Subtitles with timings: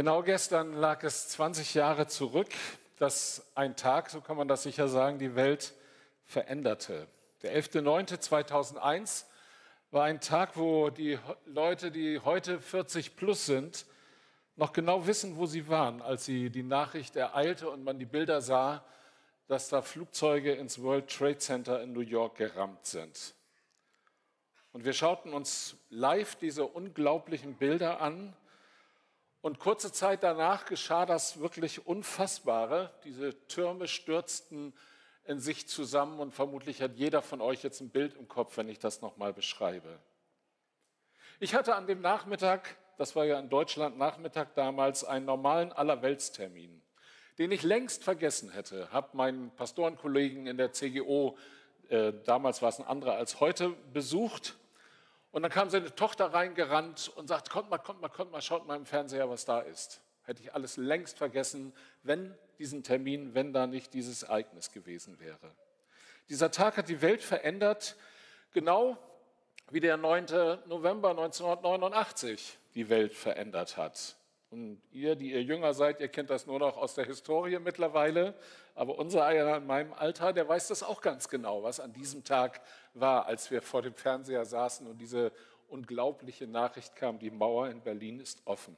[0.00, 2.48] Genau gestern lag es 20 Jahre zurück,
[2.96, 5.74] dass ein Tag, so kann man das sicher sagen, die Welt
[6.24, 7.06] veränderte.
[7.42, 9.26] Der 11.09.2001
[9.90, 13.84] war ein Tag, wo die Leute, die heute 40 plus sind,
[14.56, 18.40] noch genau wissen, wo sie waren, als sie die Nachricht ereilte und man die Bilder
[18.40, 18.82] sah,
[19.48, 23.34] dass da Flugzeuge ins World Trade Center in New York gerammt sind.
[24.72, 28.34] Und wir schauten uns live diese unglaublichen Bilder an
[29.42, 32.90] und kurze Zeit danach geschah das wirklich Unfassbare.
[33.04, 34.74] Diese Türme stürzten
[35.24, 38.68] in sich zusammen und vermutlich hat jeder von euch jetzt ein Bild im Kopf, wenn
[38.68, 39.98] ich das nochmal beschreibe.
[41.38, 46.82] Ich hatte an dem Nachmittag, das war ja in Deutschland Nachmittag damals, einen normalen Allerweltstermin,
[47.38, 51.38] den ich längst vergessen hätte, habe meinen Pastorenkollegen in der CGO,
[51.88, 54.58] äh, damals war es ein anderer als heute, besucht
[55.32, 58.66] und dann kam seine Tochter reingerannt und sagt, kommt mal, kommt mal, kommt mal, schaut
[58.66, 60.00] mal im Fernseher, was da ist.
[60.24, 61.72] Hätte ich alles längst vergessen,
[62.02, 65.54] wenn diesen Termin, wenn da nicht dieses Ereignis gewesen wäre.
[66.28, 67.96] Dieser Tag hat die Welt verändert,
[68.52, 68.96] genau
[69.70, 70.26] wie der 9.
[70.66, 74.16] November 1989 die Welt verändert hat.
[74.50, 78.34] Und ihr, die ihr jünger seid, ihr kennt das nur noch aus der Historie mittlerweile.
[78.74, 82.24] Aber unser einer in meinem Alter, der weiß das auch ganz genau, was an diesem
[82.24, 82.60] Tag
[82.94, 85.32] war, als wir vor dem Fernseher saßen und diese
[85.68, 88.74] unglaubliche Nachricht kam, die Mauer in Berlin ist offen.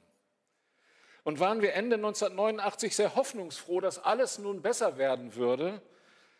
[1.24, 5.80] Und waren wir Ende 1989 sehr hoffnungsfroh, dass alles nun besser werden würde,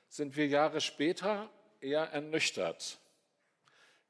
[0.09, 1.49] sind wir Jahre später
[1.81, 2.99] eher ernüchtert.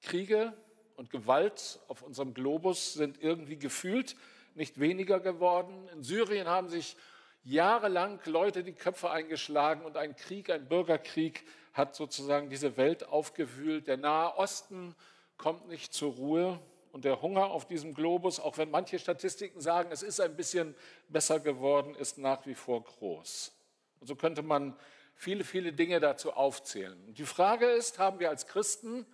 [0.01, 0.53] Kriege
[0.97, 4.17] und Gewalt auf unserem Globus sind irgendwie gefühlt
[4.57, 5.89] nicht weniger geworden.
[5.93, 6.97] In Syrien haben sich
[7.45, 13.87] jahrelang Leute die Köpfe eingeschlagen und ein Krieg, ein Bürgerkrieg hat sozusagen diese Welt aufgewühlt.
[13.87, 14.95] Der Nahe Osten
[15.37, 16.61] kommt nicht zur Ruhe
[16.93, 20.75] und der Hunger auf diesem Globus, auch wenn manche Statistiken sagen, es ist ein bisschen
[21.09, 23.53] besser geworden, ist nach wie vor groß.
[24.01, 24.77] Und so könnte man
[25.15, 27.03] viele, viele Dinge dazu aufzählen.
[27.07, 29.07] Und die Frage ist, haben wir als Christen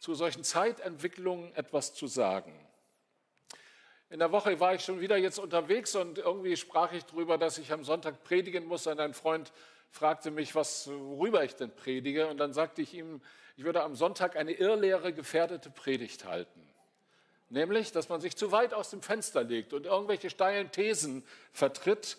[0.00, 2.67] zu solchen Zeitentwicklungen etwas zu sagen?
[4.10, 7.58] In der Woche war ich schon wieder jetzt unterwegs und irgendwie sprach ich darüber, dass
[7.58, 8.86] ich am Sonntag predigen muss.
[8.86, 9.52] Und ein Freund
[9.90, 12.26] fragte mich, was, worüber ich denn predige.
[12.28, 13.20] Und dann sagte ich ihm,
[13.58, 16.66] ich würde am Sonntag eine irrlehre gefährdete Predigt halten.
[17.50, 22.16] Nämlich, dass man sich zu weit aus dem Fenster legt und irgendwelche steilen Thesen vertritt.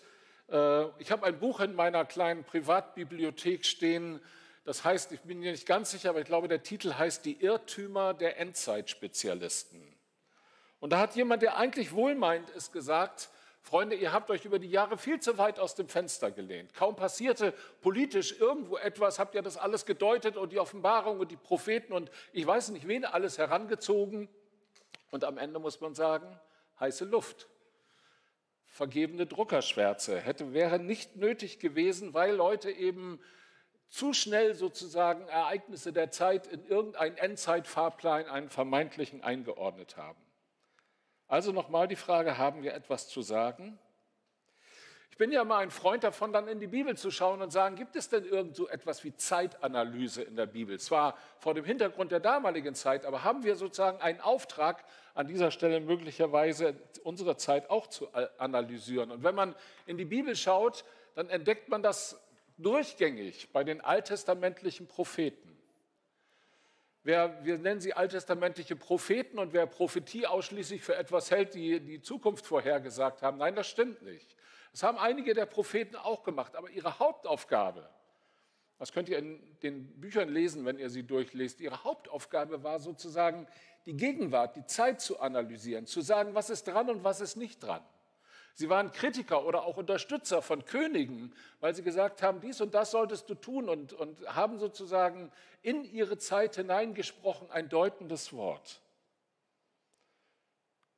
[0.48, 4.20] Äh, ich habe ein Buch in meiner kleinen Privatbibliothek stehen.
[4.64, 7.42] Das heißt, ich bin mir nicht ganz sicher, aber ich glaube, der Titel heißt Die
[7.42, 9.99] Irrtümer der Endzeitspezialisten.
[10.80, 13.30] Und da hat jemand, der eigentlich wohlmeint ist, gesagt,
[13.62, 16.74] Freunde, ihr habt euch über die Jahre viel zu weit aus dem Fenster gelehnt.
[16.74, 17.52] Kaum passierte
[17.82, 22.10] politisch irgendwo etwas, habt ihr das alles gedeutet und die Offenbarung und die Propheten und
[22.32, 24.28] ich weiß nicht wen alles herangezogen.
[25.10, 26.40] Und am Ende muss man sagen,
[26.78, 27.48] heiße Luft.
[28.66, 33.20] Vergebene Druckerschwärze hätte, wäre nicht nötig gewesen, weil Leute eben
[33.88, 40.29] zu schnell sozusagen Ereignisse der Zeit in irgendeinen Endzeitfahrplan, einen vermeintlichen eingeordnet haben.
[41.30, 43.78] Also nochmal die Frage, haben wir etwas zu sagen?
[45.12, 47.76] Ich bin ja mal ein Freund davon, dann in die Bibel zu schauen und sagen,
[47.76, 50.80] gibt es denn irgend so etwas wie Zeitanalyse in der Bibel?
[50.80, 55.52] Zwar vor dem Hintergrund der damaligen Zeit, aber haben wir sozusagen einen Auftrag, an dieser
[55.52, 56.74] Stelle möglicherweise
[57.04, 58.08] unsere Zeit auch zu
[58.38, 59.12] analysieren?
[59.12, 59.54] Und wenn man
[59.86, 62.20] in die Bibel schaut, dann entdeckt man das
[62.58, 65.49] durchgängig bei den alttestamentlichen Propheten.
[67.02, 72.02] Wer, wir nennen sie alttestamentliche Propheten und wer Prophetie ausschließlich für etwas hält, die die
[72.02, 73.38] Zukunft vorhergesagt haben.
[73.38, 74.36] Nein, das stimmt nicht.
[74.72, 77.88] Das haben einige der Propheten auch gemacht, aber ihre Hauptaufgabe,
[78.78, 83.46] das könnt ihr in den Büchern lesen, wenn ihr sie durchlest, ihre Hauptaufgabe war sozusagen
[83.86, 87.62] die Gegenwart, die Zeit zu analysieren, zu sagen, was ist dran und was ist nicht
[87.62, 87.82] dran.
[88.60, 92.90] Sie waren Kritiker oder auch Unterstützer von Königen, weil sie gesagt haben, dies und das
[92.90, 95.32] solltest du tun und, und haben sozusagen
[95.62, 98.82] in ihre Zeit hineingesprochen ein deutendes Wort.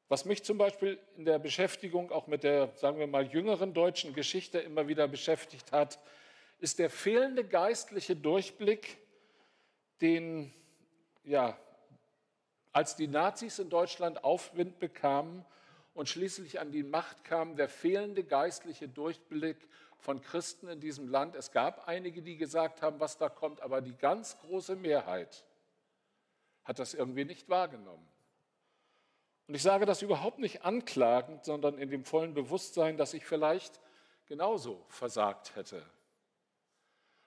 [0.08, 4.12] Was mich zum Beispiel in der Beschäftigung auch mit der, sagen wir mal, jüngeren deutschen
[4.12, 6.00] Geschichte immer wieder beschäftigt hat,
[6.58, 8.98] ist der fehlende geistliche Durchblick,
[10.00, 10.52] den,
[11.22, 11.56] ja,
[12.72, 15.44] als die Nazis in Deutschland Aufwind bekamen
[15.94, 19.56] und schließlich an die Macht kam der fehlende geistliche Durchblick
[19.98, 21.36] von Christen in diesem Land.
[21.36, 25.44] Es gab einige, die gesagt haben, was da kommt, aber die ganz große Mehrheit
[26.64, 28.06] hat das irgendwie nicht wahrgenommen.
[29.48, 33.80] Und ich sage das überhaupt nicht anklagend, sondern in dem vollen Bewusstsein, dass ich vielleicht
[34.26, 35.84] genauso versagt hätte.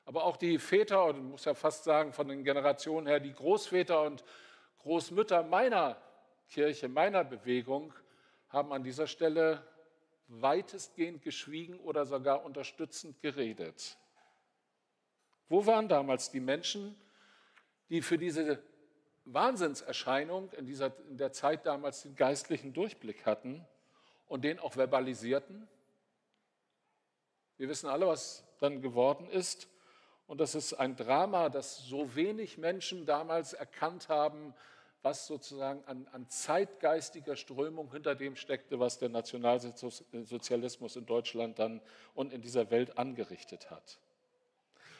[0.05, 3.33] Aber auch die Väter, und ich muss ja fast sagen, von den Generationen her, die
[3.33, 4.23] Großväter und
[4.79, 5.97] Großmütter meiner
[6.49, 7.93] Kirche, meiner Bewegung,
[8.55, 9.61] haben an dieser Stelle
[10.27, 13.97] weitestgehend geschwiegen oder sogar unterstützend geredet.
[15.49, 16.95] Wo waren damals die Menschen,
[17.89, 18.63] die für diese
[19.25, 23.67] Wahnsinnserscheinung in, dieser, in der Zeit damals den geistlichen Durchblick hatten
[24.27, 25.67] und den auch verbalisierten?
[27.57, 29.67] Wir wissen alle, was dann geworden ist.
[30.27, 34.55] Und das ist ein Drama, dass so wenig Menschen damals erkannt haben,
[35.05, 41.79] was sozusagen an, an zeitgeistiger Strömung hinter dem steckte, was der Nationalsozialismus in Deutschland dann
[42.15, 43.99] und in dieser Welt angerichtet hat.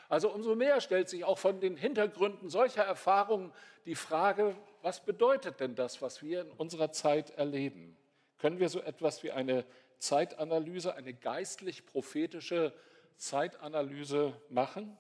[0.08, 3.52] Also umso mehr stellt sich auch von den Hintergründen solcher Erfahrungen
[3.88, 7.98] die Frage, was bedeutet denn das, was wir in unserer Zeit erleben?
[8.38, 9.66] Können wir so etwas wie eine
[9.98, 12.74] Zeitanalyse, eine geistlich-prophetische
[13.18, 14.96] Zeitanalyse machen?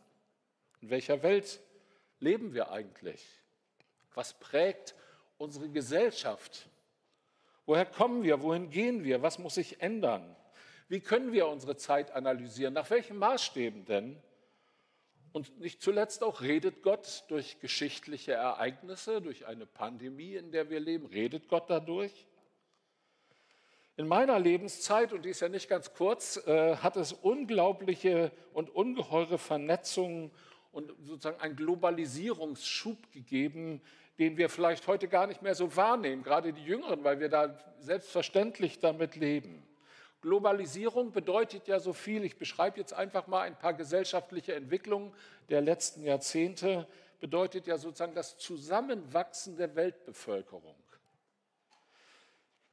[0.81, 1.59] In welcher Welt
[2.19, 3.44] leben wir eigentlich?
[4.15, 4.95] Was prägt
[5.37, 6.67] unsere Gesellschaft?
[7.65, 8.41] Woher kommen wir?
[8.41, 9.21] Wohin gehen wir?
[9.21, 10.35] Was muss sich ändern?
[10.87, 12.73] Wie können wir unsere Zeit analysieren?
[12.73, 14.21] Nach welchen Maßstäben denn?
[15.31, 20.79] Und nicht zuletzt auch redet Gott durch geschichtliche Ereignisse, durch eine Pandemie, in der wir
[20.79, 22.25] leben, redet Gott dadurch?
[23.97, 28.69] In meiner Lebenszeit, und die ist ja nicht ganz kurz, äh, hat es unglaubliche und
[28.69, 30.31] ungeheure Vernetzungen
[30.71, 33.81] und sozusagen einen Globalisierungsschub gegeben,
[34.19, 37.57] den wir vielleicht heute gar nicht mehr so wahrnehmen, gerade die Jüngeren, weil wir da
[37.79, 39.63] selbstverständlich damit leben.
[40.21, 42.23] Globalisierung bedeutet ja so viel.
[42.23, 45.13] Ich beschreibe jetzt einfach mal ein paar gesellschaftliche Entwicklungen
[45.49, 46.87] der letzten Jahrzehnte.
[47.19, 50.75] Bedeutet ja sozusagen das Zusammenwachsen der Weltbevölkerung.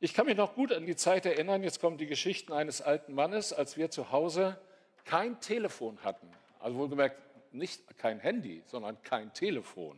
[0.00, 3.14] Ich kann mich noch gut an die Zeit erinnern, jetzt kommen die Geschichten eines alten
[3.14, 4.58] Mannes, als wir zu Hause
[5.04, 6.28] kein Telefon hatten.
[6.58, 7.20] Also wohlgemerkt
[7.52, 9.96] nicht kein Handy, sondern kein Telefon.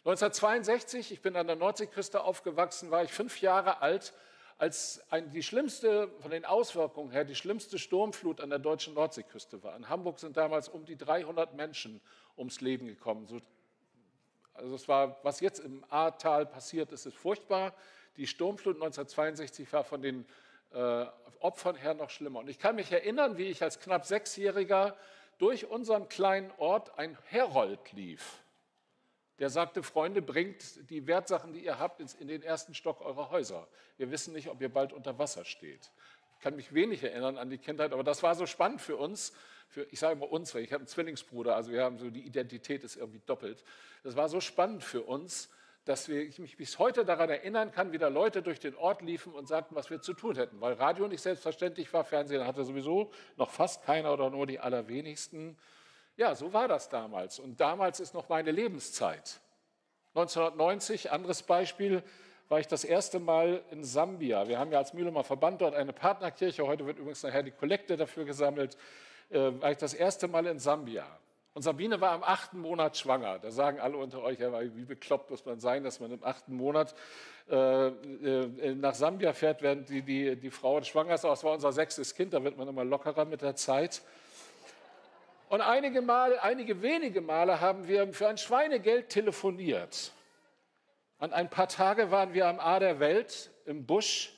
[0.00, 4.14] 1962, ich bin an der Nordseeküste aufgewachsen, war ich fünf Jahre alt
[4.56, 9.62] als ein, die schlimmste, von den Auswirkungen her, die schlimmste Sturmflut an der deutschen Nordseeküste
[9.62, 9.76] war.
[9.76, 12.00] In Hamburg sind damals um die 300 Menschen
[12.38, 13.26] ums Leben gekommen.
[13.26, 13.40] So,
[14.54, 17.74] also es war, was jetzt im Ahrtal passiert ist, ist furchtbar.
[18.16, 20.26] Die Sturmflut 1962 war von den
[20.72, 21.04] äh,
[21.40, 22.40] Opfern her noch schlimmer.
[22.40, 24.96] Und ich kann mich erinnern, wie ich als knapp Sechsjähriger
[25.36, 28.42] durch unseren kleinen Ort ein Herold lief
[29.40, 33.66] der sagte, Freunde, bringt die Wertsachen, die ihr habt, in den ersten Stock eurer Häuser.
[33.96, 35.90] Wir wissen nicht, ob ihr bald unter Wasser steht.
[36.36, 39.32] Ich kann mich wenig erinnern an die Kindheit, aber das war so spannend für uns.
[39.68, 42.20] Für, ich sage mal uns, weil ich habe einen Zwillingsbruder, also wir haben so die
[42.20, 43.64] Identität ist irgendwie doppelt.
[44.02, 45.48] Das war so spannend für uns,
[45.86, 49.00] dass wir, ich mich bis heute daran erinnern kann, wie da Leute durch den Ort
[49.00, 50.60] liefen und sagten, was wir zu tun hätten.
[50.60, 55.56] Weil Radio nicht selbstverständlich war, Fernsehen hatte sowieso noch fast keiner oder nur die allerwenigsten.
[56.20, 57.38] Ja, so war das damals.
[57.38, 59.40] Und damals ist noch meine Lebenszeit.
[60.14, 62.02] 1990, anderes Beispiel,
[62.50, 64.46] war ich das erste Mal in Sambia.
[64.46, 66.66] Wir haben ja als Mühlemer Verband dort eine Partnerkirche.
[66.66, 68.76] Heute wird übrigens nachher die Kollekte dafür gesammelt.
[69.30, 71.06] Äh, war ich das erste Mal in Sambia.
[71.54, 73.38] Und Sabine war im achten Monat schwanger.
[73.38, 76.94] Da sagen alle unter euch, wie bekloppt muss man sein, dass man im achten Monat
[77.48, 81.24] äh, äh, nach Sambia fährt, während die, die, die Frau schwanger ist.
[81.24, 84.02] Aber es war unser sechstes Kind, da wird man immer lockerer mit der Zeit.
[85.50, 90.12] Und einige, Male, einige wenige Male haben wir für ein Schweinegeld telefoniert.
[91.18, 94.32] Und ein paar Tage waren wir am A der Welt im Busch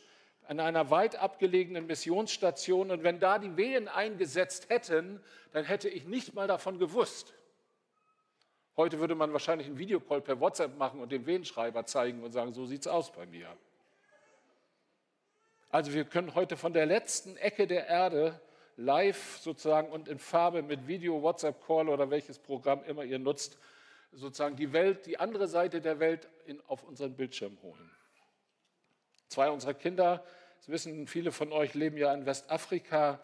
[0.48, 2.90] an einer weit abgelegenen Missionsstation.
[2.90, 7.34] Und wenn da die Wehen eingesetzt hätten, dann hätte ich nicht mal davon gewusst.
[8.78, 12.54] Heute würde man wahrscheinlich einen Videocall per WhatsApp machen und den Wehenschreiber zeigen und sagen,
[12.54, 13.54] so sieht es aus bei mir.
[15.68, 18.40] Also wir können heute von der letzten Ecke der Erde
[18.76, 23.58] live sozusagen und in Farbe mit Video, WhatsApp-Call oder welches Programm immer ihr nutzt,
[24.12, 27.90] sozusagen die Welt, die andere Seite der Welt in, auf unseren Bildschirm holen.
[29.28, 30.24] Zwei unserer Kinder,
[30.58, 33.20] das wissen viele von euch, leben ja in Westafrika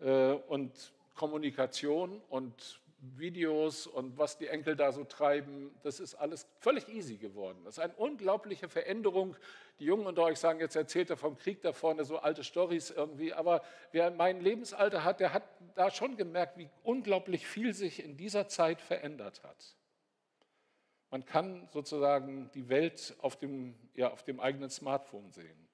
[0.00, 2.80] äh, und Kommunikation und
[3.16, 7.58] Videos und was die Enkel da so treiben, das ist alles völlig easy geworden.
[7.64, 9.36] Das ist eine unglaubliche Veränderung.
[9.78, 12.90] Die Jungen unter euch sagen, jetzt erzählt er vom Krieg da vorne so alte Stories
[12.90, 15.44] irgendwie, aber wer mein Lebensalter hat, der hat
[15.74, 19.76] da schon gemerkt, wie unglaublich viel sich in dieser Zeit verändert hat.
[21.10, 25.68] Man kann sozusagen die Welt auf dem, ja, auf dem eigenen Smartphone sehen.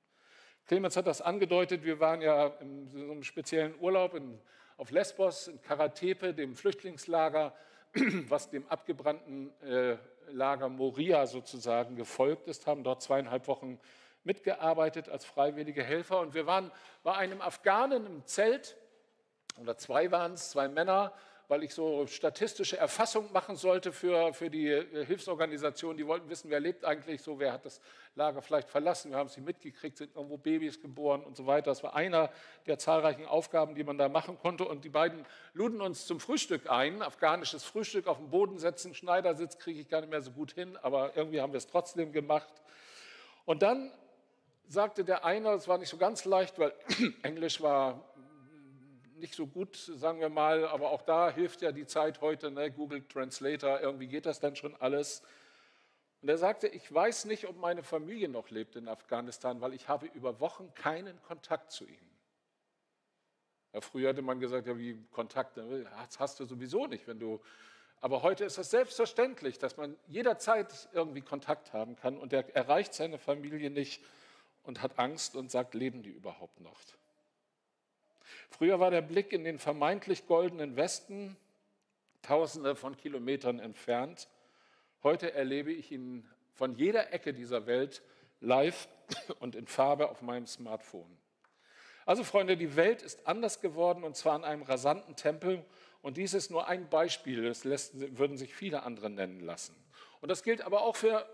[0.66, 4.38] Clemens hat das angedeutet, wir waren ja in so einem speziellen Urlaub in
[4.80, 7.52] auf Lesbos, in Karatepe, dem Flüchtlingslager,
[8.28, 9.99] was dem abgebrannten äh,
[10.30, 13.78] Lager Moria sozusagen gefolgt ist, haben dort zweieinhalb Wochen
[14.25, 16.20] mitgearbeitet als freiwillige Helfer.
[16.20, 16.70] Und wir waren
[17.02, 18.78] bei einem Afghanen im Zelt,
[19.60, 21.12] oder zwei waren es, zwei Männer,
[21.50, 25.97] weil ich so statistische Erfassung machen sollte für, für die äh, Hilfsorganisation.
[25.97, 27.80] Die wollten wissen, wer lebt eigentlich so, wer hat das
[28.14, 29.11] Lager vielleicht verlassen.
[29.11, 31.73] Wir haben sie mitgekriegt, sind irgendwo Babys geboren und so weiter.
[31.73, 32.30] Das war einer
[32.66, 34.64] der zahlreichen Aufgaben, die man da machen konnte.
[34.64, 38.95] Und die beiden luden uns zum Frühstück ein, afghanisches Frühstück auf den Boden setzen.
[38.95, 42.12] Schneidersitz kriege ich gar nicht mehr so gut hin, aber irgendwie haben wir es trotzdem
[42.12, 42.62] gemacht.
[43.45, 43.90] Und dann
[44.69, 46.73] sagte der eine, es war nicht so ganz leicht, weil
[47.25, 48.04] Englisch war
[49.21, 52.71] nicht so gut, sagen wir mal, aber auch da hilft ja die Zeit heute, ne?
[52.71, 55.23] Google Translator, irgendwie geht das dann schon alles.
[56.23, 59.89] Und er sagte, ich weiß nicht, ob meine Familie noch lebt in Afghanistan, weil ich
[59.89, 62.11] habe über Wochen keinen Kontakt zu ihnen.
[63.73, 67.41] Ja, früher hatte man gesagt, ja, wie Kontakt, das hast du sowieso nicht, wenn du.
[68.00, 72.95] Aber heute ist es selbstverständlich, dass man jederzeit irgendwie Kontakt haben kann und er erreicht
[72.95, 74.03] seine Familie nicht
[74.62, 76.81] und hat Angst und sagt, leben die überhaupt noch?
[78.50, 81.37] Früher war der Blick in den vermeintlich goldenen Westen
[82.22, 84.28] tausende von Kilometern entfernt.
[85.02, 88.02] Heute erlebe ich ihn von jeder Ecke dieser Welt
[88.40, 88.88] live
[89.40, 91.16] und in Farbe auf meinem Smartphone.
[92.06, 95.64] Also Freunde, die Welt ist anders geworden und zwar in einem rasanten Tempel.
[96.02, 99.75] Und dies ist nur ein Beispiel, das lässt, würden sich viele andere nennen lassen.
[100.20, 101.26] Und das gilt aber auch für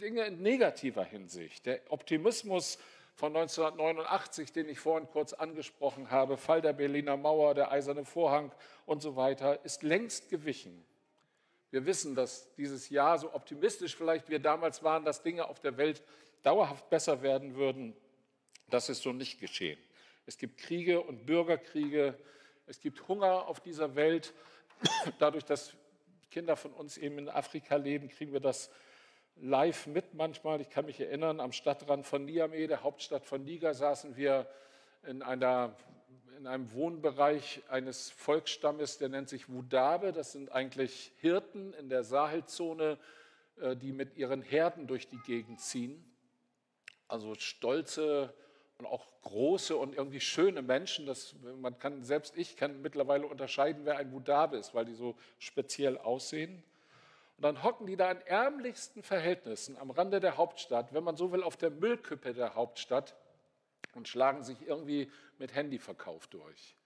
[0.00, 1.66] Dinge in negativer Hinsicht.
[1.66, 2.78] Der Optimismus
[3.20, 8.50] von 1989, den ich vorhin kurz angesprochen habe, Fall der Berliner Mauer, der Eiserne Vorhang
[8.86, 10.82] und so weiter, ist längst gewichen.
[11.70, 15.76] Wir wissen, dass dieses Jahr, so optimistisch vielleicht wir damals waren, dass Dinge auf der
[15.76, 16.02] Welt
[16.44, 17.94] dauerhaft besser werden würden,
[18.70, 19.78] das ist so nicht geschehen.
[20.24, 22.18] Es gibt Kriege und Bürgerkriege,
[22.66, 24.32] es gibt Hunger auf dieser Welt.
[25.18, 25.74] Dadurch, dass
[26.30, 28.70] Kinder von uns eben in Afrika leben, kriegen wir das
[29.36, 30.60] live mit manchmal.
[30.60, 34.46] Ich kann mich erinnern, am Stadtrand von Niamey, der Hauptstadt von Niger, saßen wir
[35.06, 35.76] in, einer,
[36.38, 40.12] in einem Wohnbereich eines Volksstammes, der nennt sich Wudabe.
[40.12, 42.98] Das sind eigentlich Hirten in der Sahelzone,
[43.60, 46.04] äh, die mit ihren Herden durch die Gegend ziehen.
[47.08, 48.34] Also stolze
[48.78, 51.06] und auch große und irgendwie schöne Menschen.
[51.06, 55.16] Das, man kann, selbst ich kann mittlerweile unterscheiden, wer ein Wudabe ist, weil die so
[55.38, 56.62] speziell aussehen.
[57.40, 61.32] Und dann hocken die da in ärmlichsten Verhältnissen am Rande der Hauptstadt, wenn man so
[61.32, 63.16] will, auf der Müllkippe der Hauptstadt
[63.94, 66.76] und schlagen sich irgendwie mit Handyverkauf durch,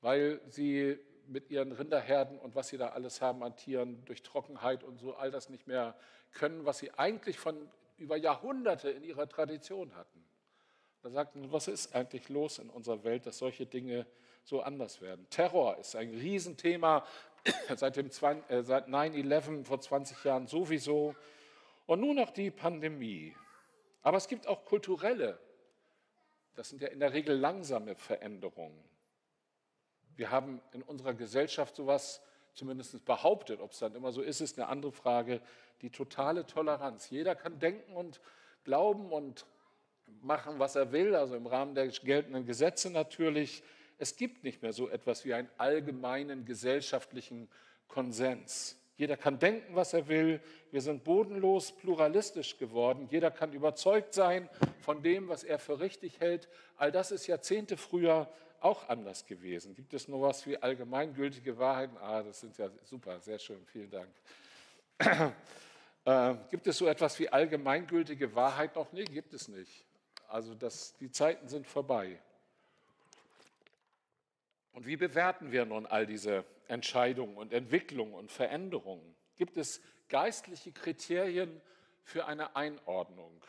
[0.00, 4.84] weil sie mit ihren Rinderherden und was sie da alles haben an Tieren durch Trockenheit
[4.84, 5.96] und so all das nicht mehr
[6.30, 10.24] können, was sie eigentlich von über Jahrhunderte in ihrer Tradition hatten.
[11.02, 14.06] Da sagten, was ist eigentlich los in unserer Welt, dass solche Dinge
[14.44, 15.26] so anders werden?
[15.28, 17.04] Terror ist ein Riesenthema,
[17.76, 21.14] seit, dem, äh, seit 9-11 vor 20 Jahren sowieso.
[21.86, 23.34] Und nun noch die Pandemie.
[24.02, 25.38] Aber es gibt auch kulturelle,
[26.54, 28.82] das sind ja in der Regel langsame Veränderungen.
[30.16, 32.20] Wir haben in unserer Gesellschaft sowas
[32.54, 33.60] zumindest behauptet.
[33.60, 35.40] Ob es dann immer so ist, ist eine andere Frage.
[35.80, 37.10] Die totale Toleranz.
[37.10, 38.20] Jeder kann denken und
[38.64, 39.46] glauben und
[40.20, 43.62] machen, was er will, also im Rahmen der geltenden Gesetze natürlich.
[44.02, 47.48] Es gibt nicht mehr so etwas wie einen allgemeinen gesellschaftlichen
[47.86, 48.76] Konsens.
[48.96, 50.40] Jeder kann denken, was er will.
[50.72, 53.06] Wir sind bodenlos pluralistisch geworden.
[53.12, 56.48] Jeder kann überzeugt sein von dem, was er für richtig hält.
[56.76, 58.28] All das ist Jahrzehnte früher
[58.58, 59.72] auch anders gewesen.
[59.72, 61.96] Gibt es nur was wie allgemeingültige Wahrheiten?
[61.98, 64.10] Ah, das sind ja super, sehr schön, vielen Dank.
[66.04, 68.92] Äh, gibt es so etwas wie allgemeingültige Wahrheit noch?
[68.92, 69.86] Nee, gibt es nicht.
[70.26, 72.18] Also das, die Zeiten sind vorbei.
[74.72, 79.14] Und wie bewerten wir nun all diese Entscheidungen und Entwicklungen und Veränderungen?
[79.36, 81.60] Gibt es geistliche Kriterien
[82.02, 83.44] für eine Einordnung?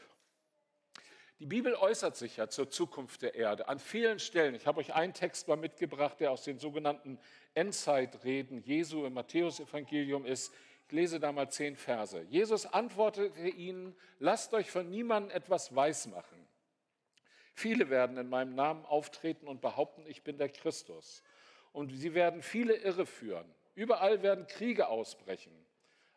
[1.39, 4.55] Die Bibel äußert sich ja zur Zukunft der Erde an vielen Stellen.
[4.55, 7.19] Ich habe euch einen Text mal mitgebracht, der aus den sogenannten
[7.53, 10.53] Endzeitreden Jesu im Matthäusevangelium ist.
[10.85, 12.21] Ich lese da mal zehn Verse.
[12.29, 16.42] Jesus antwortete ihnen, lasst euch von niemandem etwas weismachen.
[17.53, 21.23] Viele werden in meinem Namen auftreten und behaupten, ich bin der Christus.
[21.71, 23.45] Und sie werden viele irre führen.
[23.75, 25.53] Überall werden Kriege ausbrechen.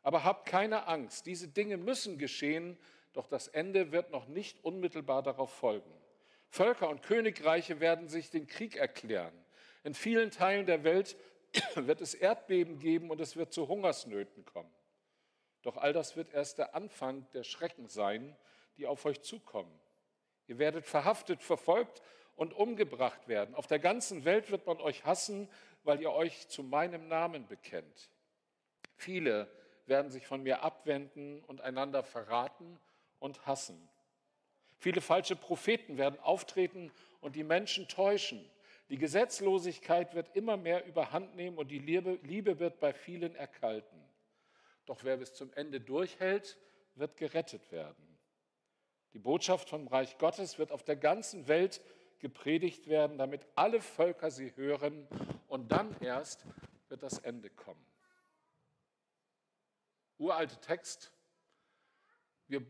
[0.03, 2.79] Aber habt keine Angst, diese Dinge müssen geschehen,
[3.13, 5.91] doch das Ende wird noch nicht unmittelbar darauf folgen.
[6.49, 9.33] Völker und Königreiche werden sich den Krieg erklären.
[9.85, 11.17] In vielen Teilen der Welt
[11.75, 14.71] wird es Erdbeben geben und es wird zu Hungersnöten kommen.
[15.63, 18.37] Doch all das wird erst der Anfang der Schrecken sein,
[18.77, 19.73] die auf euch zukommen.
[20.47, 22.03] Ihr werdet verhaftet, verfolgt
[22.37, 23.55] und umgebracht werden.
[23.55, 25.49] Auf der ganzen Welt wird man euch hassen,
[25.83, 28.11] weil ihr euch zu meinem Namen bekennt.
[28.97, 29.51] Viele
[29.87, 32.79] werden sich von mir abwenden und einander verraten
[33.19, 33.89] und hassen.
[34.79, 38.45] Viele falsche Propheten werden auftreten und die Menschen täuschen.
[38.89, 44.01] Die Gesetzlosigkeit wird immer mehr überhand nehmen und die Liebe, Liebe wird bei vielen erkalten.
[44.85, 46.59] Doch wer bis zum Ende durchhält,
[46.95, 48.06] wird gerettet werden.
[49.17, 51.81] Die Botschaft vom Reich Gottes wird auf der ganzen Welt
[52.19, 55.09] gepredigt werden, damit alle Völker sie hören
[55.49, 56.45] und dann erst
[56.91, 57.83] wird das Ende kommen.
[60.19, 61.13] Uralte Text.
[62.47, 62.63] Wir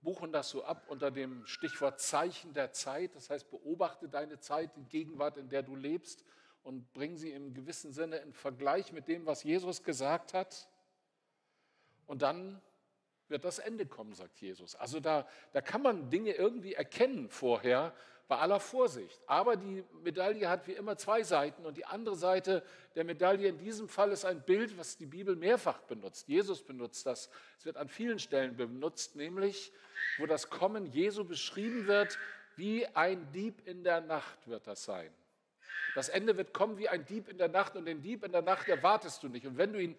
[0.00, 3.16] buchen das so ab unter dem Stichwort Zeichen der Zeit.
[3.16, 6.24] Das heißt, beobachte deine Zeit, die Gegenwart, in der du lebst
[6.62, 10.68] und bring sie im gewissen Sinne in Vergleich mit dem, was Jesus gesagt hat.
[12.06, 12.62] Und dann
[13.28, 14.74] wird das Ende kommen, sagt Jesus.
[14.74, 17.94] Also da, da kann man Dinge irgendwie erkennen vorher,
[18.28, 19.20] bei aller Vorsicht.
[19.26, 22.62] Aber die Medaille hat wie immer zwei Seiten und die andere Seite
[22.94, 26.28] der Medaille in diesem Fall ist ein Bild, was die Bibel mehrfach benutzt.
[26.28, 27.30] Jesus benutzt das.
[27.58, 29.72] Es wird an vielen Stellen benutzt, nämlich
[30.18, 32.18] wo das Kommen Jesu beschrieben wird,
[32.56, 35.10] wie ein Dieb in der Nacht wird das sein.
[35.94, 38.42] Das Ende wird kommen wie ein Dieb in der Nacht und den Dieb in der
[38.42, 39.46] Nacht erwartest du nicht.
[39.46, 39.96] Und wenn du ihn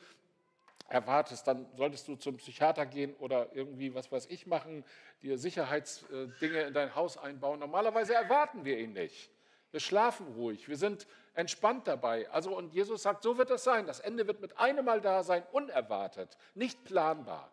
[0.90, 4.84] erwartest, dann solltest du zum Psychiater gehen oder irgendwie, was weiß ich, machen,
[5.22, 7.60] dir Sicherheitsdinge in dein Haus einbauen.
[7.60, 9.30] Normalerweise erwarten wir ihn nicht.
[9.72, 11.06] Wir schlafen ruhig, wir sind
[11.36, 12.30] entspannt dabei.
[12.32, 13.86] Also, und Jesus sagt, so wird das sein.
[13.86, 17.52] Das Ende wird mit einem Mal da sein, unerwartet, nicht planbar.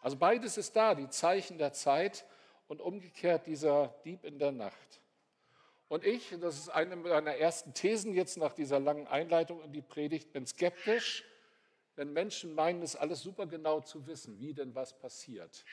[0.00, 2.26] Also beides ist da, die Zeichen der Zeit
[2.66, 5.00] und umgekehrt dieser Dieb in der Nacht.
[5.88, 9.82] Und ich, das ist eine meiner ersten Thesen jetzt nach dieser langen Einleitung in die
[9.82, 11.24] Predigt, bin skeptisch
[11.96, 15.64] wenn Menschen meinen, es alles super genau zu wissen, wie denn was passiert.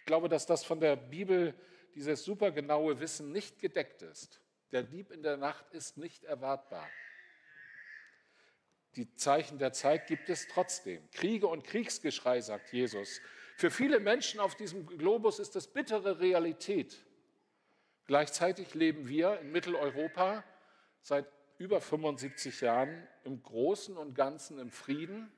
[0.00, 1.54] Ich glaube, dass das von der Bibel,
[1.94, 4.40] dieses super genaue Wissen, nicht gedeckt ist.
[4.72, 6.88] Der Dieb in der Nacht ist nicht erwartbar.
[8.96, 11.10] Die Zeichen der Zeit gibt es trotzdem.
[11.10, 13.20] Kriege und Kriegsgeschrei, sagt Jesus.
[13.56, 17.04] Für viele Menschen auf diesem Globus ist das bittere Realität.
[18.06, 20.44] Gleichzeitig leben wir in Mitteleuropa
[21.02, 21.26] seit
[21.58, 25.30] über 75 Jahren im Großen und Ganzen im Frieden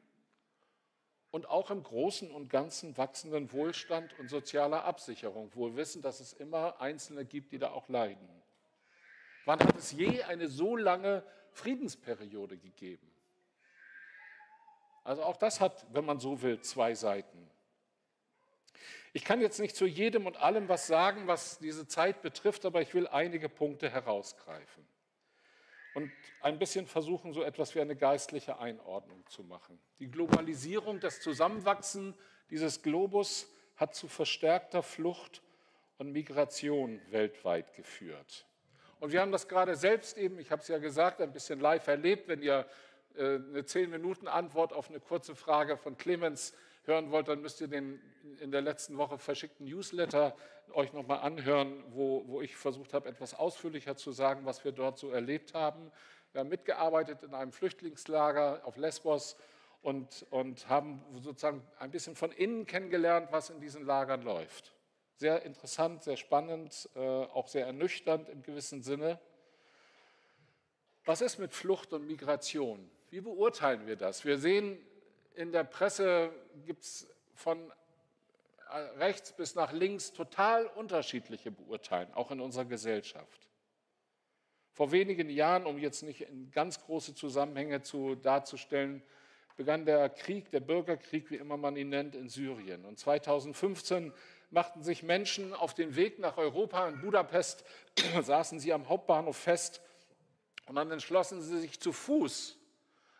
[1.31, 6.33] und auch im Großen und Ganzen wachsenden Wohlstand und sozialer Absicherung, wohl wissen, dass es
[6.33, 8.29] immer Einzelne gibt, die da auch leiden.
[9.45, 13.11] Wann hat es je eine so lange Friedensperiode gegeben?
[15.05, 17.51] Also auch das hat, wenn man so will, zwei Seiten.
[19.14, 22.83] Ich kann jetzt nicht zu jedem und allem was sagen, was diese Zeit betrifft, aber
[22.83, 24.87] ich will einige Punkte herausgreifen
[25.99, 29.79] und ein bisschen versuchen, so etwas wie eine geistliche Einordnung zu machen.
[29.99, 32.15] Die Globalisierung, das Zusammenwachsen
[32.51, 35.43] dieses Globus hat zu verstärkter Flucht
[35.99, 38.47] und Migration weltweit geführt.
[39.01, 41.87] Und wir haben das gerade selbst eben, ich habe es ja gesagt, ein bisschen live
[41.87, 42.29] erlebt.
[42.29, 42.67] Wenn ihr
[43.17, 47.61] äh, eine zehn Minuten Antwort auf eine kurze Frage von Clemens hören wollt, dann müsst
[47.61, 48.01] ihr den
[48.41, 50.37] in der letzten Woche verschickten Newsletter
[50.73, 54.99] euch nochmal anhören, wo, wo ich versucht habe, etwas ausführlicher zu sagen, was wir dort
[54.99, 55.91] so erlebt haben.
[56.33, 59.37] Wir haben mitgearbeitet in einem Flüchtlingslager auf Lesbos
[59.83, 64.75] und, und haben sozusagen ein bisschen von innen kennengelernt, was in diesen Lagern läuft.
[65.17, 69.19] Sehr interessant, sehr spannend, äh, auch sehr ernüchternd im gewissen Sinne.
[71.05, 72.91] Was ist mit Flucht und Migration?
[73.11, 74.25] Wie beurteilen wir das?
[74.25, 74.79] Wir sehen
[75.38, 76.33] in der Presse
[76.66, 77.70] gibt es von
[78.70, 83.48] äh, rechts bis nach links total unterschiedliche Beurteilungen, auch in unserer Gesellschaft.
[84.72, 89.01] Vor wenigen Jahren, um jetzt nicht in ganz große Zusammenhänge zu, darzustellen,
[89.57, 92.85] begann der Krieg, der Bürgerkrieg, wie immer man ihn nennt, in Syrien.
[92.85, 94.12] Und 2015
[94.51, 96.88] machten sich Menschen auf den Weg nach Europa.
[96.88, 97.64] In Budapest
[98.22, 99.83] saßen sie am Hauptbahnhof fest
[100.66, 102.58] und dann entschlossen sie sich zu Fuß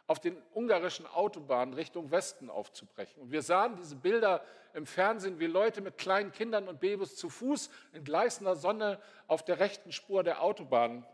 [0.09, 3.23] auf den ungarischen Autobahnen Richtung Westen aufzubrechen.
[3.23, 4.43] Und wir sahen diese Bilder
[4.73, 9.45] im Fernsehen, wie Leute mit kleinen Kindern und Babys zu Fuß in gleißender Sonne auf
[9.45, 11.07] der rechten Spur der Autobahn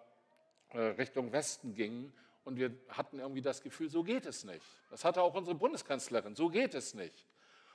[0.71, 2.15] äh, Richtung Westen gingen.
[2.45, 4.65] Und wir hatten irgendwie das Gefühl, so geht es nicht.
[4.91, 7.27] Das hatte auch unsere Bundeskanzlerin, so geht es nicht.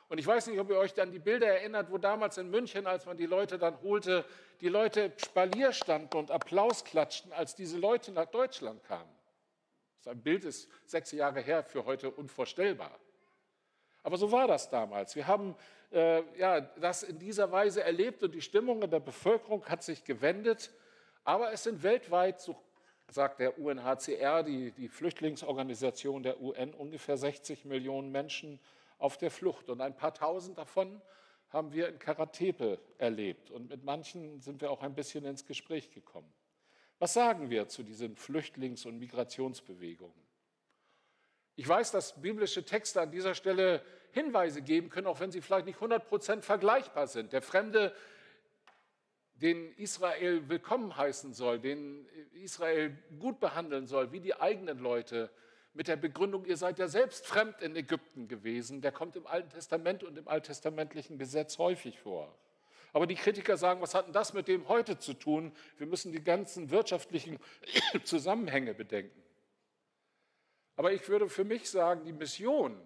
[0.07, 2.87] Und ich weiß nicht, ob ihr euch an die Bilder erinnert, wo damals in München,
[2.87, 4.23] als man die Leute dann holte,
[4.61, 9.18] die Leute Spalier standen und Applaus klatschten, als diese Leute nach Deutschland kamen.
[10.03, 12.97] Das Bild ist sechs Jahre her, für heute unvorstellbar.
[14.03, 15.15] Aber so war das damals.
[15.15, 15.55] Wir haben
[15.91, 20.03] äh, ja, das in dieser Weise erlebt und die Stimmung in der Bevölkerung hat sich
[20.03, 20.71] gewendet.
[21.23, 22.55] Aber es sind weltweit, so
[23.11, 28.59] sagt der UNHCR, die, die Flüchtlingsorganisation der UN, ungefähr 60 Millionen Menschen
[28.99, 29.69] auf der Flucht.
[29.69, 31.01] Und ein paar tausend davon
[31.49, 33.49] haben wir in Karatepe erlebt.
[33.51, 36.31] Und mit manchen sind wir auch ein bisschen ins Gespräch gekommen.
[36.99, 40.27] Was sagen wir zu diesen Flüchtlings- und Migrationsbewegungen?
[41.55, 43.81] Ich weiß, dass biblische Texte an dieser Stelle
[44.11, 47.33] Hinweise geben können, auch wenn sie vielleicht nicht 100% vergleichbar sind.
[47.33, 47.93] Der Fremde
[49.33, 55.29] den Israel willkommen heißen soll, den Israel gut behandeln soll, wie die eigenen Leute,
[55.73, 59.49] mit der Begründung, ihr seid ja selbst fremd in Ägypten gewesen, der kommt im Alten
[59.49, 62.37] Testament und im alttestamentlichen Gesetz häufig vor.
[62.93, 65.51] Aber die Kritiker sagen, was hat denn das mit dem heute zu tun?
[65.77, 67.39] Wir müssen die ganzen wirtschaftlichen
[68.03, 69.21] Zusammenhänge bedenken.
[70.75, 72.79] Aber ich würde für mich sagen, die Mission,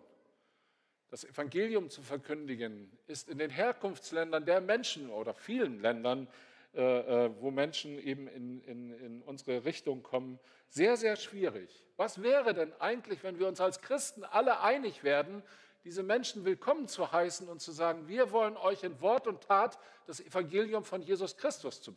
[1.10, 6.28] das Evangelium zu verkündigen, ist in den Herkunftsländern der Menschen oder vielen Ländern,
[6.74, 10.40] äh, äh, wo Menschen eben in, in, in unsere Richtung kommen,
[10.70, 11.70] sehr, sehr schwierig.
[11.98, 15.44] Was wäre denn eigentlich, wenn wir uns als Christen alle einig werden,
[15.84, 19.78] diese Menschen willkommen zu heißen und zu sagen, wir wollen euch in Wort und Tat
[20.08, 21.94] das Evangelium von Jesus Christus zu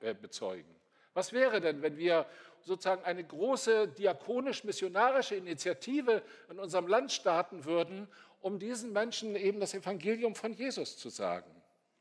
[0.00, 0.74] äh, bezeugen?
[1.14, 2.26] Was wäre denn, wenn wir
[2.62, 8.06] sozusagen eine große diakonisch-missionarische Initiative in unserem Land starten würden,
[8.40, 11.50] um diesen Menschen eben das Evangelium von Jesus zu sagen.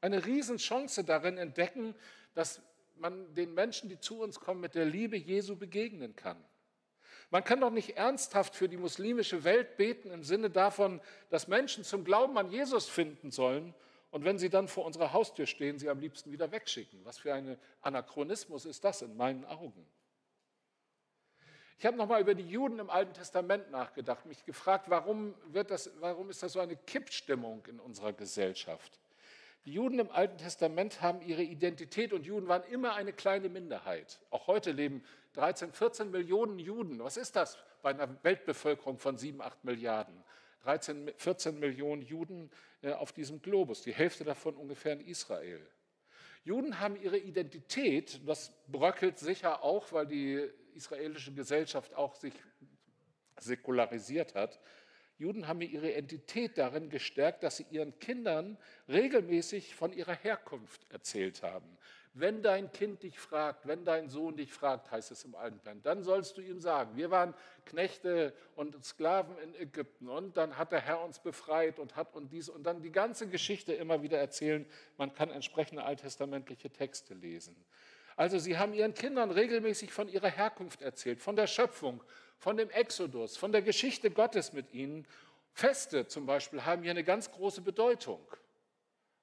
[0.02, 1.96] Eine Riesenchance darin entdecken,
[2.34, 2.62] dass
[2.98, 6.38] man den Menschen, die zu uns kommen, mit der Liebe Jesu begegnen kann.
[7.32, 11.84] Man kann doch nicht ernsthaft für die muslimische Welt beten im Sinne davon, dass Menschen
[11.84, 13.76] zum Glauben an Jesus finden sollen
[14.12, 17.00] und wenn sie dann vor unserer Haustür stehen, sie am liebsten wieder wegschicken.
[17.06, 19.86] Was für ein Anachronismus ist das in meinen Augen?
[21.78, 25.92] Ich habe nochmal über die Juden im Alten Testament nachgedacht, mich gefragt, warum, wird das,
[26.00, 29.00] warum ist das so eine Kippstimmung in unserer Gesellschaft?
[29.66, 34.20] Die Juden im Alten Testament haben ihre Identität und Juden waren immer eine kleine Minderheit.
[34.30, 37.00] Auch heute leben 13, 14 Millionen Juden.
[37.00, 40.24] Was ist das bei einer Weltbevölkerung von 7, 8 Milliarden?
[40.64, 42.50] 13, 14 Millionen Juden
[42.82, 45.66] äh, auf diesem Globus, die Hälfte davon ungefähr in Israel.
[46.44, 52.34] Juden haben ihre Identität, das bröckelt sicher auch, weil die israelische Gesellschaft auch sich
[53.40, 54.60] säkularisiert hat.
[55.18, 61.44] Juden haben ihre Identität darin gestärkt, dass sie ihren Kindern regelmäßig von ihrer Herkunft erzählt
[61.44, 61.78] haben.
[62.20, 65.82] Wenn dein Kind dich fragt, wenn dein Sohn dich fragt, heißt es im Alten Plan,
[65.84, 67.34] dann sollst du ihm sagen, wir waren
[67.66, 72.34] Knechte und Sklaven in Ägypten und dann hat der Herr uns befreit und hat und
[72.34, 74.66] dies und dann die ganze Geschichte immer wieder erzählen.
[74.98, 77.56] Man kann entsprechende alttestamentliche Texte lesen.
[78.18, 82.04] Also sie haben ihren Kindern regelmäßig von ihrer Herkunft erzählt, von der Schöpfung,
[82.38, 85.08] von dem Exodus, von der Geschichte Gottes mit ihnen.
[85.54, 88.20] Feste zum Beispiel haben hier eine ganz große Bedeutung.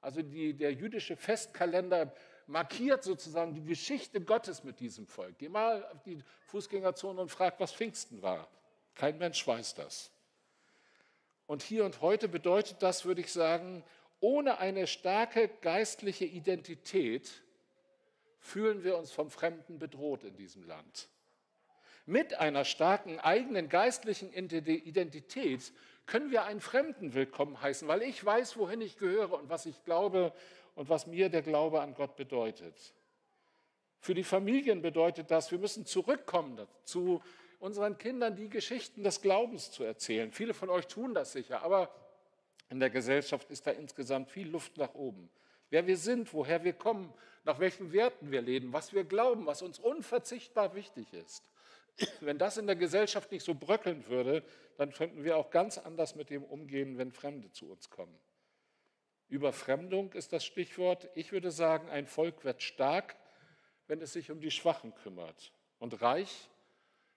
[0.00, 2.14] Also die, der jüdische Festkalender
[2.46, 5.36] markiert sozusagen die Geschichte Gottes mit diesem Volk.
[5.38, 8.48] Geh mal auf die Fußgängerzone und frag, was Pfingsten war.
[8.94, 10.10] Kein Mensch weiß das.
[11.46, 13.84] Und hier und heute bedeutet das, würde ich sagen,
[14.20, 17.42] ohne eine starke geistliche Identität
[18.38, 21.08] fühlen wir uns vom Fremden bedroht in diesem Land.
[22.06, 25.72] Mit einer starken eigenen geistlichen Identität
[26.06, 29.84] können wir einen Fremden willkommen heißen, weil ich weiß, wohin ich gehöre und was ich
[29.84, 30.32] glaube
[30.76, 32.94] und was mir der Glaube an Gott bedeutet.
[33.98, 37.20] Für die Familien bedeutet das, wir müssen zurückkommen zu
[37.58, 40.30] unseren Kindern die Geschichten des Glaubens zu erzählen.
[40.30, 41.92] Viele von euch tun das sicher, aber
[42.70, 45.28] in der Gesellschaft ist da insgesamt viel Luft nach oben.
[45.70, 47.12] Wer wir sind, woher wir kommen,
[47.44, 51.50] nach welchen Werten wir leben, was wir glauben, was uns unverzichtbar wichtig ist.
[52.20, 54.44] Wenn das in der Gesellschaft nicht so bröckeln würde,
[54.76, 58.16] dann könnten wir auch ganz anders mit dem umgehen, wenn Fremde zu uns kommen.
[59.28, 61.08] Überfremdung ist das Stichwort.
[61.14, 63.16] Ich würde sagen, ein Volk wird stark,
[63.88, 66.48] wenn es sich um die Schwachen kümmert und reich,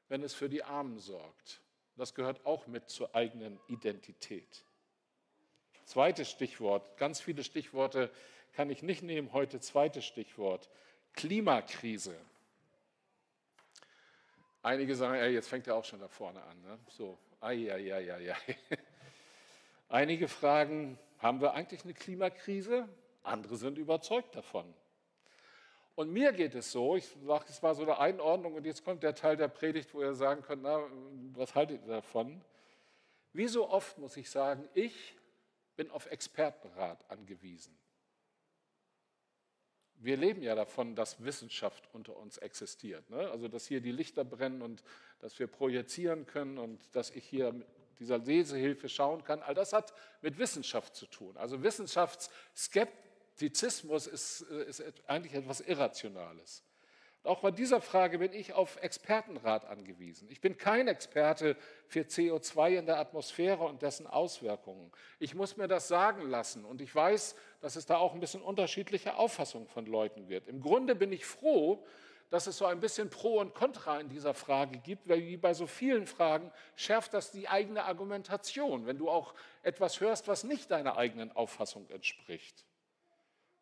[0.08, 1.62] wenn es für die Armen sorgt.
[1.96, 4.64] Das gehört auch mit zur eigenen Identität.
[5.86, 8.12] Zweites Stichwort, ganz viele Stichworte
[8.54, 9.60] kann ich nicht nehmen heute.
[9.60, 10.70] Zweites Stichwort,
[11.14, 12.16] Klimakrise.
[14.62, 16.62] Einige sagen, ey, jetzt fängt er auch schon da vorne an.
[16.62, 16.80] Ne?
[16.90, 18.58] So, ai, ai, ai, ai, ai.
[19.90, 22.90] Einige fragen, haben wir eigentlich eine Klimakrise?
[23.24, 24.74] Andere sind überzeugt davon.
[25.96, 29.04] Und mir geht es so, ich sage, es war so eine Einordnung und jetzt kommt
[29.04, 30.82] der Teil der Predigt, wo ihr sagen könnt, na,
[31.34, 32.42] was haltet ihr davon?
[33.34, 35.16] Wie so oft muss ich sagen, ich
[35.76, 37.78] bin auf Expertenrat angewiesen.
[39.96, 43.10] Wir leben ja davon, dass Wissenschaft unter uns existiert.
[43.10, 43.30] Ne?
[43.32, 44.82] Also, dass hier die Lichter brennen und
[45.20, 47.54] dass wir projizieren können und dass ich hier
[48.00, 49.44] dieser Lesehilfe schauen kann.
[49.44, 51.38] All das hat mit Wissenschaft zu tun.
[51.38, 56.64] Also Wissenschaftsskeptizismus ist, äh, ist eigentlich etwas Irrationales.
[57.24, 60.30] Auch bei dieser Frage bin ich auf Expertenrat angewiesen.
[60.32, 61.58] Ich bin kein Experte
[61.88, 64.90] für CO2 in der Atmosphäre und dessen Auswirkungen.
[65.20, 68.42] Ich muss mir das sagen lassen und ich weiß, dass es da auch ein bisschen
[68.42, 70.48] unterschiedliche Auffassungen von Leuten wird.
[70.48, 71.86] Im Grunde bin ich froh,
[72.30, 75.54] dass es so ein bisschen Pro und Contra in dieser Frage gibt, weil wie bei
[75.54, 80.70] so vielen Fragen schärft das die eigene Argumentation, wenn du auch etwas hörst, was nicht
[80.70, 82.66] deiner eigenen Auffassung entspricht.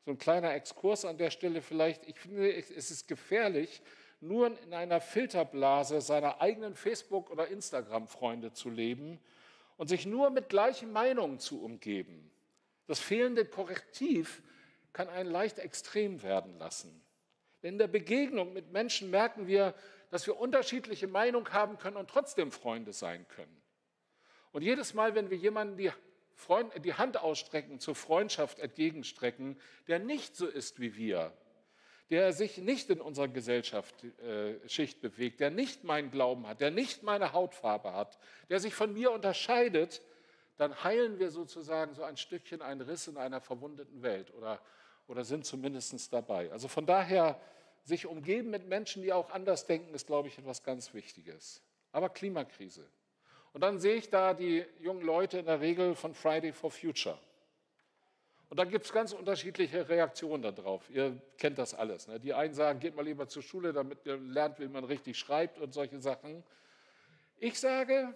[0.06, 2.06] So ein kleiner Exkurs an der Stelle vielleicht.
[2.08, 3.82] Ich finde, es ist gefährlich,
[4.20, 9.20] nur in einer Filterblase seiner eigenen Facebook- oder Instagram-Freunde zu leben
[9.78, 12.32] und sich nur mit gleichen Meinungen zu umgeben.
[12.88, 14.42] Das fehlende Korrektiv
[14.94, 17.04] kann einen leicht extrem werden lassen.
[17.62, 19.74] In der Begegnung mit Menschen merken wir,
[20.10, 23.62] dass wir unterschiedliche Meinungen haben können und trotzdem Freunde sein können.
[24.52, 25.92] Und jedes Mal, wenn wir jemanden die,
[26.34, 31.34] Freund, die Hand ausstrecken, zur Freundschaft entgegenstrecken, der nicht so ist wie wir,
[32.10, 37.04] der sich nicht in unserer Gesellschaftsschicht äh, bewegt, der nicht meinen Glauben hat, der nicht
[37.04, 38.18] meine Hautfarbe hat,
[38.50, 40.02] der sich von mir unterscheidet,
[40.56, 44.62] dann heilen wir sozusagen so ein Stückchen einen Riss in einer verwundeten Welt oder,
[45.08, 46.52] oder sind zumindest dabei.
[46.52, 47.40] Also von daher,
[47.84, 51.62] sich umgeben mit Menschen, die auch anders denken, ist, glaube ich, etwas ganz Wichtiges.
[51.94, 52.86] Aber Klimakrise.
[53.54, 57.18] Und dann sehe ich da die jungen Leute in der Regel von Friday for Future.
[58.50, 60.90] Und da gibt es ganz unterschiedliche Reaktionen darauf.
[60.90, 62.08] Ihr kennt das alles.
[62.08, 62.20] Ne?
[62.20, 65.60] Die einen sagen, geht mal lieber zur Schule, damit ihr lernt, wie man richtig schreibt
[65.60, 66.44] und solche Sachen.
[67.40, 68.14] Ich sage,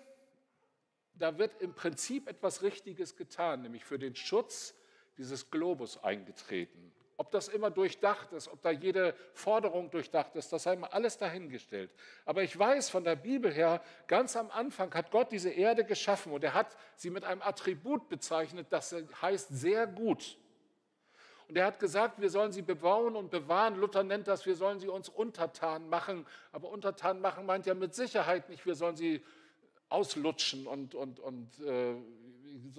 [1.15, 4.73] da wird im Prinzip etwas Richtiges getan, nämlich für den Schutz
[5.21, 6.91] dieses Globus eingetreten.
[7.15, 11.19] Ob das immer durchdacht ist, ob da jede Forderung durchdacht ist, das sei mal alles
[11.19, 11.91] dahingestellt.
[12.25, 16.31] Aber ich weiß von der Bibel her, ganz am Anfang hat Gott diese Erde geschaffen
[16.31, 20.39] und er hat sie mit einem Attribut bezeichnet, das heißt sehr gut.
[21.47, 23.75] Und er hat gesagt, wir sollen sie bebauen und bewahren.
[23.75, 26.25] Luther nennt das, wir sollen sie uns untertan machen.
[26.53, 29.21] Aber untertan machen meint ja mit Sicherheit nicht, wir sollen sie
[29.89, 31.93] auslutschen und, und, und äh,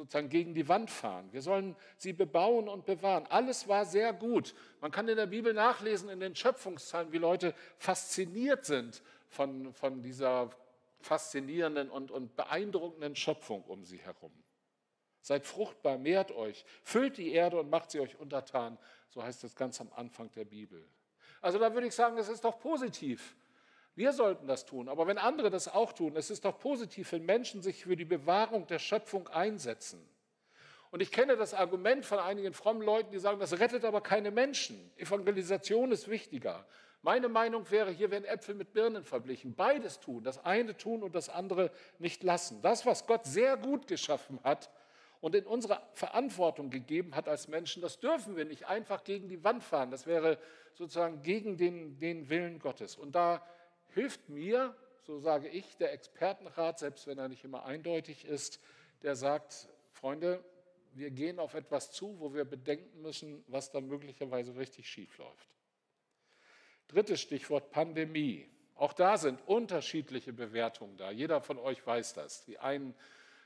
[0.03, 1.29] sozusagen gegen die Wand fahren.
[1.31, 3.25] Wir sollen sie bebauen und bewahren.
[3.29, 4.53] Alles war sehr gut.
[4.81, 10.03] Man kann in der Bibel nachlesen, in den Schöpfungszahlen, wie Leute fasziniert sind von, von
[10.03, 10.51] dieser
[10.99, 14.33] faszinierenden und, und beeindruckenden Schöpfung um sie herum.
[15.21, 18.79] Seid fruchtbar, mehrt euch, füllt die Erde und macht sie euch untertan.
[19.09, 20.85] So heißt es ganz am Anfang der Bibel.
[21.41, 23.37] Also da würde ich sagen, es ist doch positiv,
[23.95, 27.27] wir sollten das tun, aber wenn andere das auch tun, es ist doch positiv, wenn
[27.27, 30.07] Menschen sich für die Bewahrung der Schöpfung einsetzen.
[30.91, 34.31] Und ich kenne das Argument von einigen frommen Leuten, die sagen, das rettet aber keine
[34.31, 34.91] Menschen.
[34.97, 36.67] Evangelisation ist wichtiger.
[37.01, 39.55] Meine Meinung wäre, hier werden Äpfel mit Birnen verglichen.
[39.55, 42.63] Beides tun, das eine tun und das andere nicht lassen.
[42.63, 44.71] Das, was Gott sehr gut geschaffen hat
[45.21, 49.43] und in unsere Verantwortung gegeben hat als Menschen, das dürfen wir nicht einfach gegen die
[49.43, 49.91] Wand fahren.
[49.91, 50.39] Das wäre
[50.75, 52.97] sozusagen gegen den, den Willen Gottes.
[52.97, 53.45] Und da
[53.95, 58.61] hilft mir, so sage ich, der Expertenrat, selbst wenn er nicht immer eindeutig ist,
[59.03, 60.45] der sagt, Freunde,
[60.95, 65.49] wir gehen auf etwas zu, wo wir bedenken müssen, was da möglicherweise richtig schief läuft.
[66.89, 68.49] Drittes Stichwort Pandemie.
[68.75, 71.11] Auch da sind unterschiedliche Bewertungen da.
[71.11, 72.45] Jeder von euch weiß das.
[72.45, 72.95] Die einen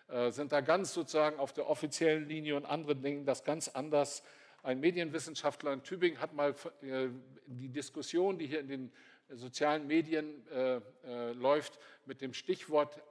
[0.09, 4.23] äh, sind da ganz sozusagen auf der offiziellen Linie und andere denken das ganz anders.
[4.63, 7.09] Ein Medienwissenschaftler in Tübingen hat mal äh,
[7.47, 8.93] die Diskussion, die hier in den
[9.31, 13.03] sozialen Medien äh, äh, läuft, mit dem Stichwort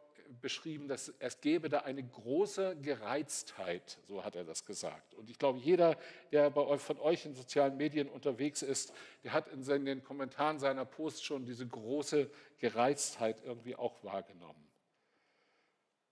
[0.41, 5.13] beschrieben, dass es gäbe da eine große Gereiztheit, so hat er das gesagt.
[5.13, 5.97] Und ich glaube, jeder,
[6.32, 10.60] der bei euch, von euch in sozialen Medien unterwegs ist, der hat in den Kommentaren
[10.60, 14.67] seiner Posts schon diese große Gereiztheit irgendwie auch wahrgenommen.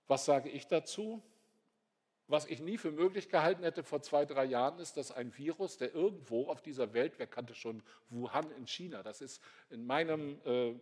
[0.07, 1.23] Was sage ich dazu?
[2.27, 5.77] Was ich nie für möglich gehalten hätte vor zwei, drei Jahren, ist, dass ein Virus,
[5.77, 10.39] der irgendwo auf dieser Welt, wer kannte schon Wuhan in China, das ist in meinen
[10.45, 10.73] äh,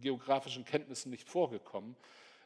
[0.00, 1.94] geografischen Kenntnissen nicht vorgekommen,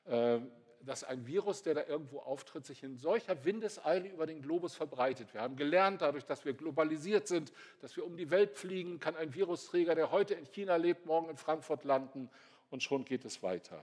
[0.04, 0.40] äh,
[0.82, 5.32] dass ein Virus, der da irgendwo auftritt, sich in solcher Windeseile über den Globus verbreitet.
[5.32, 9.16] Wir haben gelernt, dadurch, dass wir globalisiert sind, dass wir um die Welt fliegen, kann
[9.16, 12.28] ein Virusträger, der heute in China lebt, morgen in Frankfurt landen
[12.70, 13.82] und schon geht es weiter.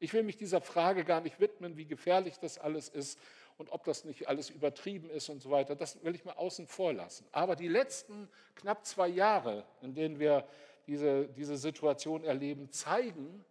[0.00, 3.20] Ich will mich dieser Frage gar nicht widmen, wie gefährlich das alles ist
[3.58, 6.66] und ob das nicht alles übertrieben ist und so weiter, das will ich mal außen
[6.66, 7.26] vor lassen.
[7.32, 10.46] Aber die letzten knapp zwei Jahre, in denen wir
[10.86, 13.44] diese, diese Situation erleben, zeigen,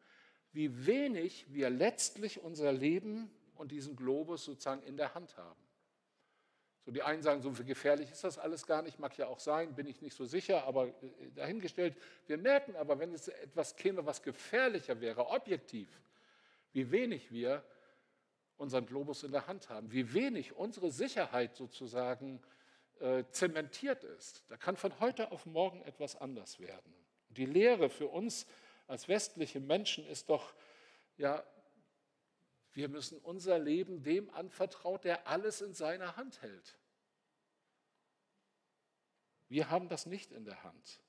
[0.54, 5.60] wie wenig wir letztlich unser Leben und diesen Globus sozusagen in der Hand haben.
[6.86, 9.76] So die einen sagen, so gefährlich ist das alles gar nicht, mag ja auch sein,
[9.76, 10.92] bin ich nicht so sicher, aber äh,
[11.36, 11.96] dahingestellt.
[12.26, 15.88] Wir merken aber, wenn es etwas käme, was gefährlicher wäre, objektiv,
[16.74, 17.64] wie wenig wir
[18.62, 22.42] unseren Globus in der Hand haben, wie wenig unsere Sicherheit sozusagen
[23.00, 24.44] äh, zementiert ist.
[24.50, 26.94] Da kann von heute auf morgen etwas anders werden.
[27.30, 28.46] Die Lehre für uns
[28.88, 30.54] als westliche Menschen ist doch,
[31.18, 31.44] ja,
[32.74, 36.78] wir müssen unser Leben dem anvertraut, der alles in seiner Hand hält.
[39.50, 41.02] Wir haben das nicht in der Hand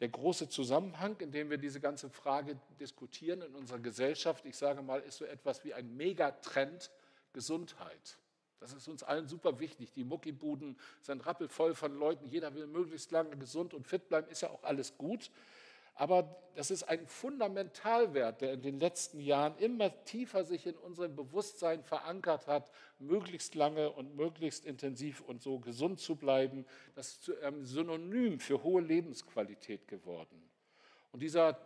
[0.00, 4.82] der große Zusammenhang, in dem wir diese ganze Frage diskutieren in unserer Gesellschaft, ich sage
[4.82, 6.90] mal, ist so etwas wie ein Megatrend
[7.32, 8.18] Gesundheit.
[8.60, 9.92] Das ist uns allen super wichtig.
[9.92, 12.26] Die Muckibuden sind rappelvoll von Leuten.
[12.26, 14.28] Jeder will möglichst lange gesund und fit bleiben.
[14.28, 15.30] Ist ja auch alles gut.
[15.96, 21.16] Aber das ist ein Fundamentalwert, der in den letzten Jahren immer tiefer sich in unserem
[21.16, 26.66] Bewusstsein verankert hat, möglichst lange und möglichst intensiv und so gesund zu bleiben.
[26.94, 30.50] Das ist zu einem Synonym für hohe Lebensqualität geworden.
[31.12, 31.58] Und dieser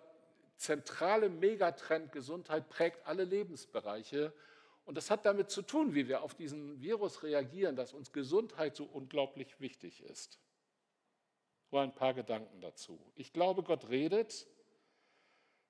[0.57, 4.33] zentrale Megatrend Gesundheit prägt alle Lebensbereiche.
[4.85, 8.77] Und das hat damit zu tun, wie wir auf diesen Virus reagieren, dass uns Gesundheit
[8.77, 10.38] so unglaublich wichtig ist.
[11.71, 12.99] Nur ein paar Gedanken dazu.
[13.15, 14.47] Ich glaube, Gott redet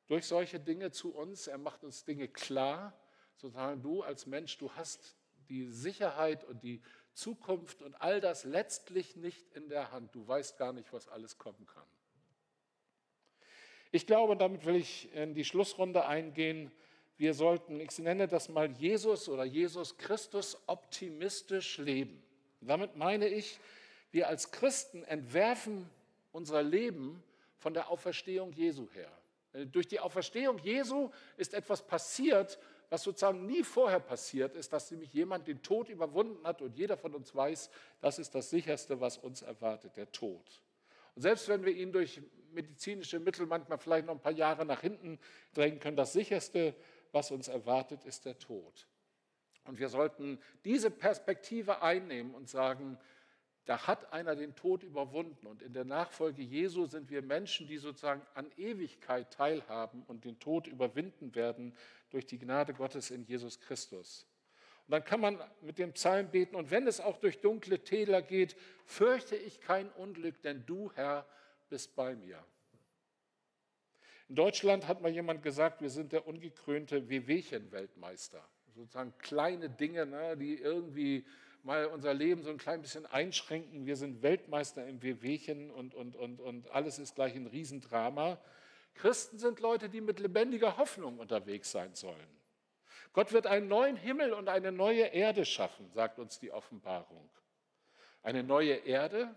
[0.07, 1.47] durch solche Dinge zu uns.
[1.47, 2.99] Er macht uns Dinge klar.
[3.37, 5.17] Sozusagen du als Mensch, du hast
[5.49, 6.83] die Sicherheit und die
[7.13, 10.15] Zukunft und all das letztlich nicht in der Hand.
[10.15, 11.87] Du weißt gar nicht, was alles kommen kann.
[13.93, 16.71] Ich glaube, damit will ich in die Schlussrunde eingehen.
[17.17, 22.23] Wir sollten, ich nenne das mal Jesus oder Jesus Christus optimistisch leben.
[22.61, 23.59] Damit meine ich,
[24.11, 25.88] wir als Christen entwerfen
[26.33, 27.23] unser Leben
[27.57, 29.11] von der Auferstehung Jesu her.
[29.66, 35.12] Durch die Auferstehung Jesu ist etwas passiert, was sozusagen nie vorher passiert ist, dass nämlich
[35.12, 37.70] jemand den Tod überwunden hat und jeder von uns weiß,
[38.01, 40.62] das ist das sicherste, was uns erwartet, der Tod.
[41.14, 42.20] Und selbst wenn wir ihn durch
[42.53, 45.18] medizinische Mittel manchmal vielleicht noch ein paar Jahre nach hinten
[45.55, 46.75] drängen können, das sicherste,
[47.12, 48.87] was uns erwartet, ist der Tod.
[49.64, 52.99] Und wir sollten diese Perspektive einnehmen und sagen,
[53.66, 55.46] da hat einer den Tod überwunden.
[55.46, 60.38] Und in der Nachfolge Jesu sind wir Menschen, die sozusagen an Ewigkeit teilhaben und den
[60.38, 61.75] Tod überwinden werden
[62.11, 64.27] durch die Gnade Gottes in Jesus Christus.
[64.87, 68.23] Und dann kann man mit dem Psalm beten, und wenn es auch durch dunkle Täler
[68.23, 71.27] geht, fürchte ich kein Unglück, denn du, Herr,
[71.68, 72.44] bist bei mir.
[74.29, 78.44] In Deutschland hat mal jemand gesagt, wir sind der ungekrönte Wehwehchen-Weltmeister.
[78.75, 81.25] Sozusagen kleine Dinge, ne, die irgendwie
[81.64, 83.87] mal unser Leben so ein klein bisschen einschränken.
[83.87, 88.38] Wir sind Weltmeister im Wehwehchen und, und, und, und alles ist gleich ein Riesendrama.
[88.94, 92.40] Christen sind Leute, die mit lebendiger Hoffnung unterwegs sein sollen.
[93.12, 97.29] Gott wird einen neuen Himmel und eine neue Erde schaffen, sagt uns die Offenbarung.
[98.23, 99.35] Eine neue Erde,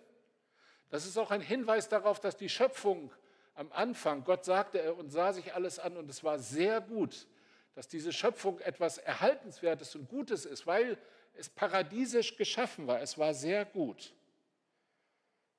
[0.90, 3.12] das ist auch ein Hinweis darauf, dass die Schöpfung
[3.56, 7.28] am Anfang, Gott sagte und sah sich alles an und es war sehr gut,
[7.74, 10.98] dass diese Schöpfung etwas Erhaltenswertes und Gutes ist, weil
[11.34, 13.02] es paradiesisch geschaffen war.
[13.02, 14.14] Es war sehr gut.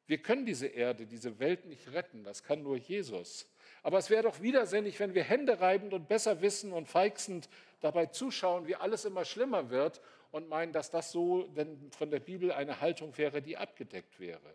[0.07, 2.25] Wir können diese Erde, diese Welt nicht retten.
[2.25, 3.51] Das kann nur Jesus.
[3.83, 7.49] Aber es wäre doch widersinnig, wenn wir Hände reibend und besser wissen und feixend
[7.81, 12.21] dabei zuschauen, wie alles immer schlimmer wird und meinen, dass das so denn von der
[12.21, 14.55] Bibel eine Haltung wäre, die abgedeckt wäre.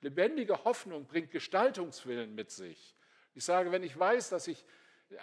[0.00, 2.96] Lebendige Hoffnung bringt Gestaltungswillen mit sich.
[3.34, 4.64] Ich sage, wenn ich weiß, dass ich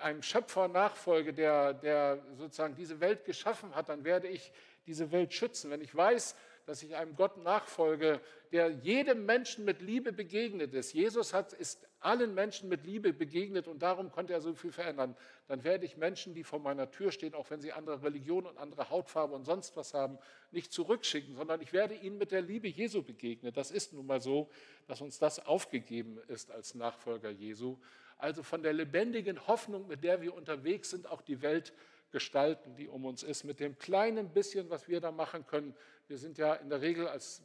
[0.02, 4.52] einem Schöpfer nachfolge, der, der sozusagen diese Welt geschaffen hat, dann werde ich
[4.86, 5.72] diese Welt schützen.
[5.72, 6.36] Wenn ich weiß,
[6.70, 10.94] dass ich einem Gott nachfolge, der jedem Menschen mit Liebe begegnet ist.
[10.94, 15.18] Jesus hat, ist allen Menschen mit Liebe begegnet und darum konnte er so viel verändern.
[15.48, 18.60] Dann werde ich Menschen, die vor meiner Tür stehen, auch wenn sie andere Religion und
[18.60, 20.20] andere Hautfarbe und sonst was haben,
[20.52, 23.52] nicht zurückschicken, sondern ich werde ihnen mit der Liebe Jesu begegnen.
[23.52, 24.48] Das ist nun mal so,
[24.88, 27.78] dass uns das aufgegeben ist als Nachfolger Jesu.
[28.20, 31.74] Also von der lebendigen Hoffnung, mit der wir unterwegs sind, auch die Welt
[32.12, 35.76] gestalten, die um uns ist, mit dem kleinen bisschen, was wir da machen können.
[36.08, 37.42] Wir sind ja in der Regel als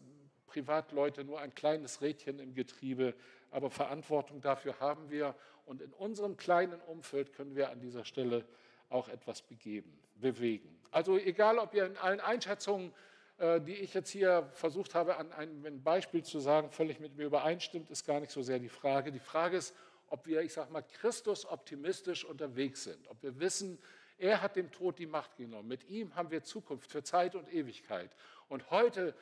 [0.47, 3.15] Privatleute nur ein kleines Rädchen im Getriebe,
[3.51, 5.35] aber Verantwortung dafür haben wir
[5.67, 8.45] und in unserem kleinen Umfeld können wir an dieser Stelle
[8.89, 10.79] auch etwas begeben, bewegen.
[10.91, 12.93] Also egal, ob ihr in allen Einschätzungen,
[13.39, 17.27] äh, die ich jetzt hier versucht habe, an einem Beispiel zu sagen, völlig mit mir
[17.27, 19.11] übereinstimmt, ist gar nicht so sehr die Frage.
[19.11, 19.75] Die Frage ist,
[20.09, 23.79] ob wir, ich sage mal, Christus optimistisch unterwegs sind, ob wir wissen,
[24.19, 25.69] er hat dem Tod die Macht genommen.
[25.69, 28.11] Mit ihm haben wir Zukunft für Zeit und Ewigkeit.
[28.49, 29.15] Und heute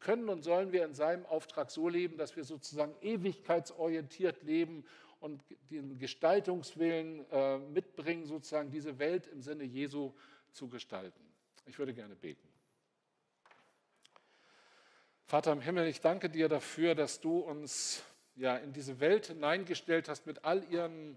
[0.00, 4.84] können und sollen wir in seinem Auftrag so leben, dass wir sozusagen ewigkeitsorientiert leben
[5.20, 10.12] und den Gestaltungswillen äh, mitbringen, sozusagen diese Welt im Sinne Jesu
[10.52, 11.24] zu gestalten.
[11.66, 12.46] Ich würde gerne beten.
[15.26, 18.04] Vater im Himmel, ich danke dir dafür, dass du uns
[18.36, 21.16] ja in diese Welt hineingestellt hast mit all ihren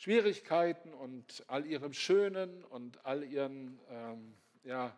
[0.00, 4.34] Schwierigkeiten und all ihrem Schönen und all ihren, ähm,
[4.64, 4.96] ja,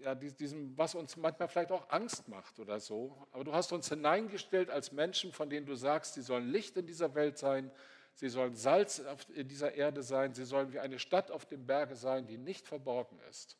[0.00, 3.16] ja, diesem, was uns manchmal vielleicht auch Angst macht oder so.
[3.30, 6.88] Aber du hast uns hineingestellt als Menschen, von denen du sagst, sie sollen Licht in
[6.88, 7.70] dieser Welt sein,
[8.14, 9.00] sie sollen Salz
[9.32, 12.66] in dieser Erde sein, sie sollen wie eine Stadt auf dem Berge sein, die nicht
[12.66, 13.56] verborgen ist.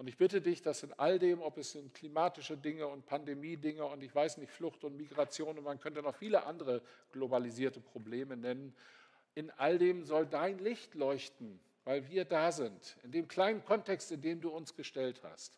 [0.00, 3.84] Und ich bitte dich, dass in all dem, ob es sind klimatische Dinge und Pandemie-Dinge
[3.84, 6.80] und ich weiß nicht, Flucht und Migration und man könnte noch viele andere
[7.12, 8.74] globalisierte Probleme nennen,
[9.34, 14.12] in all dem soll dein Licht leuchten weil wir da sind, in dem kleinen Kontext,
[14.12, 15.52] in dem du uns gestellt hast.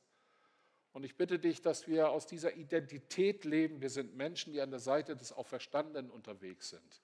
[0.93, 3.81] Und ich bitte dich, dass wir aus dieser Identität leben.
[3.81, 7.01] Wir sind Menschen, die an der Seite des Auferstandenen unterwegs sind.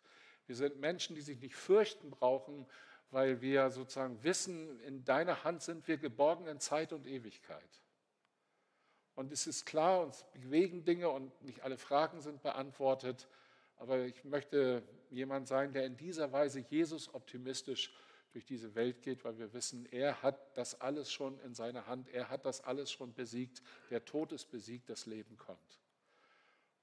[0.47, 2.67] Wir sind Menschen, die sich nicht fürchten brauchen,
[3.11, 7.83] weil wir sozusagen wissen, in deiner Hand sind wir geborgen in Zeit und Ewigkeit.
[9.15, 13.29] Und es ist klar, uns bewegen Dinge und nicht alle Fragen sind beantwortet.
[13.77, 17.93] Aber ich möchte jemand sein, der in dieser Weise Jesus optimistisch
[18.33, 22.09] durch diese Welt geht, weil wir wissen, er hat das alles schon in seiner Hand,
[22.11, 23.63] er hat das alles schon besiegt.
[23.91, 25.81] Der Tod ist besiegt, das Leben kommt.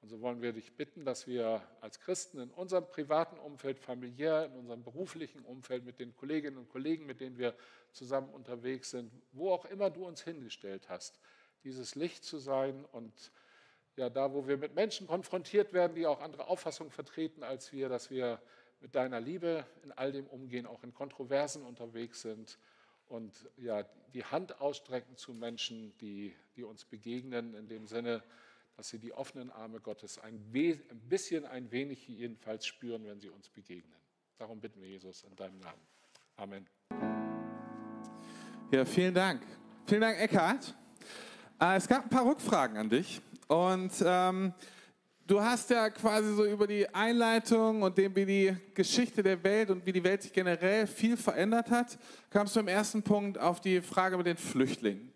[0.06, 4.46] Und so wollen wir dich bitten, dass wir als Christen in unserem privaten Umfeld, familiär,
[4.46, 7.56] in unserem beruflichen Umfeld, mit den Kolleginnen und Kollegen, mit denen wir
[7.92, 11.20] zusammen unterwegs sind, wo auch immer du uns hingestellt hast,
[11.64, 13.32] dieses Licht zu sein und
[13.96, 17.90] ja, da, wo wir mit Menschen konfrontiert werden, die auch andere Auffassungen vertreten als wir,
[17.90, 18.40] dass wir
[18.82, 22.60] mit deiner Liebe in all dem umgehen, auch in Kontroversen unterwegs sind
[23.08, 23.82] und ja,
[24.14, 28.22] die Hand ausstrecken zu Menschen, die, die uns begegnen, in dem Sinne,
[28.78, 33.30] dass sie die offenen Arme Gottes ein, ein bisschen, ein wenig jedenfalls spüren, wenn sie
[33.30, 34.00] uns begegnen.
[34.38, 35.82] Darum bitten wir Jesus in deinem Namen.
[36.36, 36.68] Amen.
[38.72, 39.42] Ja, vielen Dank.
[39.86, 40.76] Vielen Dank, Eckhard.
[41.62, 44.54] Äh, es gab ein paar Rückfragen an dich und ähm,
[45.28, 49.72] Du hast ja quasi so über die Einleitung und dem, wie die Geschichte der Welt
[49.72, 51.98] und wie die Welt sich generell viel verändert hat,
[52.30, 55.12] kamst du im ersten Punkt auf die Frage mit den Flüchtlingen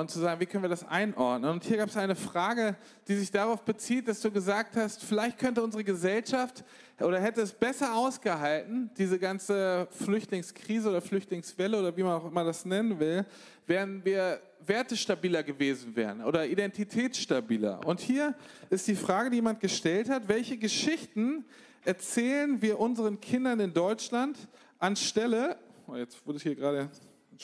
[0.00, 1.50] und zu sagen, wie können wir das einordnen?
[1.50, 2.76] Und hier gab es eine Frage,
[3.08, 6.64] die sich darauf bezieht, dass du gesagt hast, vielleicht könnte unsere Gesellschaft
[6.98, 12.42] oder hätte es besser ausgehalten, diese ganze Flüchtlingskrise oder Flüchtlingswelle oder wie man auch immer
[12.42, 13.26] das nennen will,
[13.66, 17.86] wären wir wertestabiler gewesen wären oder identitätsstabiler.
[17.86, 18.34] Und hier
[18.70, 21.44] ist die Frage, die jemand gestellt hat, welche Geschichten
[21.84, 24.38] erzählen wir unseren Kindern in Deutschland
[24.78, 26.88] anstelle, oh, jetzt wurde ich hier gerade,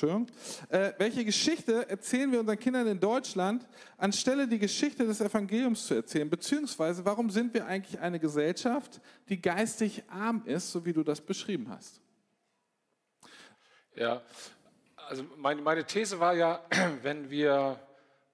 [0.00, 0.28] Entschuldigung,
[0.68, 5.94] äh, welche Geschichte erzählen wir unseren Kindern in Deutschland, anstelle die Geschichte des Evangeliums zu
[5.94, 6.30] erzählen?
[6.30, 11.20] Beziehungsweise, warum sind wir eigentlich eine Gesellschaft, die geistig arm ist, so wie du das
[11.20, 12.00] beschrieben hast?
[13.96, 14.22] Ja,
[15.08, 16.64] also meine, meine These war ja,
[17.02, 17.80] wenn wir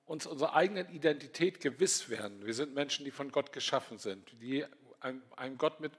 [0.05, 4.67] uns unserer eigenen Identität gewiss werden, wir sind Menschen, die von Gott geschaffen sind, die
[5.05, 5.93] einem, Gott mit,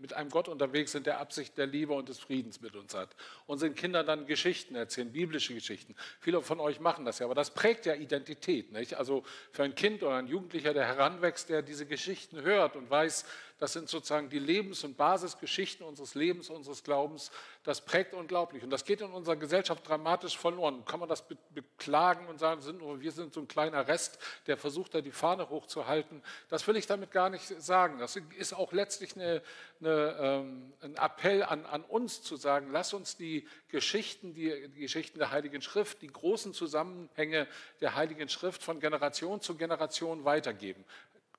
[0.00, 3.16] mit einem Gott unterwegs sind, der Absicht der Liebe und des Friedens mit uns hat.
[3.46, 5.94] Unseren Kindern dann Geschichten erzählen, biblische Geschichten.
[6.20, 8.70] Viele von euch machen das ja, aber das prägt ja Identität.
[8.72, 8.94] Nicht?
[8.94, 13.24] Also für ein Kind oder ein Jugendlicher, der heranwächst, der diese Geschichten hört und weiß,
[13.62, 17.30] das sind sozusagen die Lebens- und Basisgeschichten unseres Lebens, unseres Glaubens.
[17.62, 18.64] Das prägt unglaublich.
[18.64, 20.84] Und das geht in unserer Gesellschaft dramatisch verloren.
[20.84, 22.60] Kann man das beklagen und sagen,
[23.00, 26.24] wir sind so ein kleiner Rest, der versucht, da die Fahne hochzuhalten.
[26.48, 28.00] Das will ich damit gar nicht sagen.
[28.00, 29.42] Das ist auch letztlich eine,
[29.78, 34.80] eine, ähm, ein Appell an, an, uns zu sagen, lass uns die Geschichten, die, die
[34.80, 37.46] Geschichten der Heiligen Schrift, die großen Zusammenhänge
[37.80, 40.84] der Heiligen Schrift von Generation zu Generation weitergeben.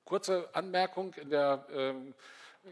[0.04, 2.14] Kurze Anmerkung in der ähm,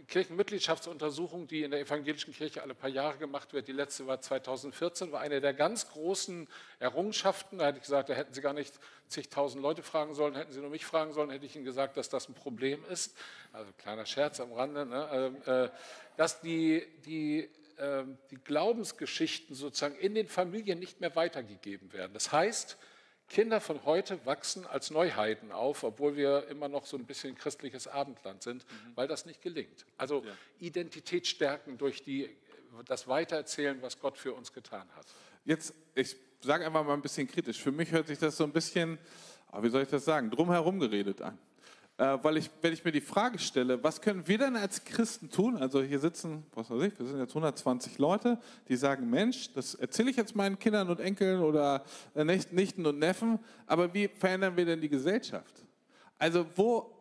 [0.08, 3.68] Kirchenmitgliedschaftsuntersuchung, die in der evangelischen Kirche alle paar Jahre gemacht wird.
[3.68, 7.58] Die letzte war 2014, war eine der ganz großen Errungenschaften.
[7.58, 8.72] Da hätte ich gesagt, da hätten Sie gar nicht
[9.08, 12.08] zigtausend Leute fragen sollen, hätten Sie nur mich fragen sollen, hätte ich Ihnen gesagt, dass
[12.08, 13.14] das ein Problem ist.
[13.52, 15.08] Also kleiner Scherz am Rande, ne?
[15.46, 15.68] Ähm, äh,
[16.16, 22.14] dass die, die, äh, die Glaubensgeschichten sozusagen in den Familien nicht mehr weitergegeben werden.
[22.14, 22.78] Das heißt,
[23.32, 27.88] Kinder von heute wachsen als Neuheiten auf, obwohl wir immer noch so ein bisschen christliches
[27.88, 28.92] Abendland sind, mhm.
[28.94, 29.86] weil das nicht gelingt.
[29.96, 30.32] Also ja.
[30.60, 32.28] Identität stärken durch die,
[32.84, 35.06] das Weitererzählen, was Gott für uns getan hat.
[35.46, 37.58] Jetzt, ich sage einfach mal ein bisschen kritisch.
[37.58, 38.98] Für mich hört sich das so ein bisschen,
[39.50, 41.38] ah, wie soll ich das sagen, drumherum geredet an.
[42.02, 45.30] Äh, weil ich, wenn ich mir die Frage stelle, was können wir denn als Christen
[45.30, 45.56] tun?
[45.56, 49.76] Also hier sitzen, was weiß ich, wir sind jetzt 120 Leute, die sagen, Mensch, das
[49.76, 51.84] erzähle ich jetzt meinen Kindern und Enkeln oder
[52.16, 53.38] äh, Nichten und Neffen,
[53.68, 55.64] aber wie verändern wir denn die Gesellschaft?
[56.18, 56.92] Also wo,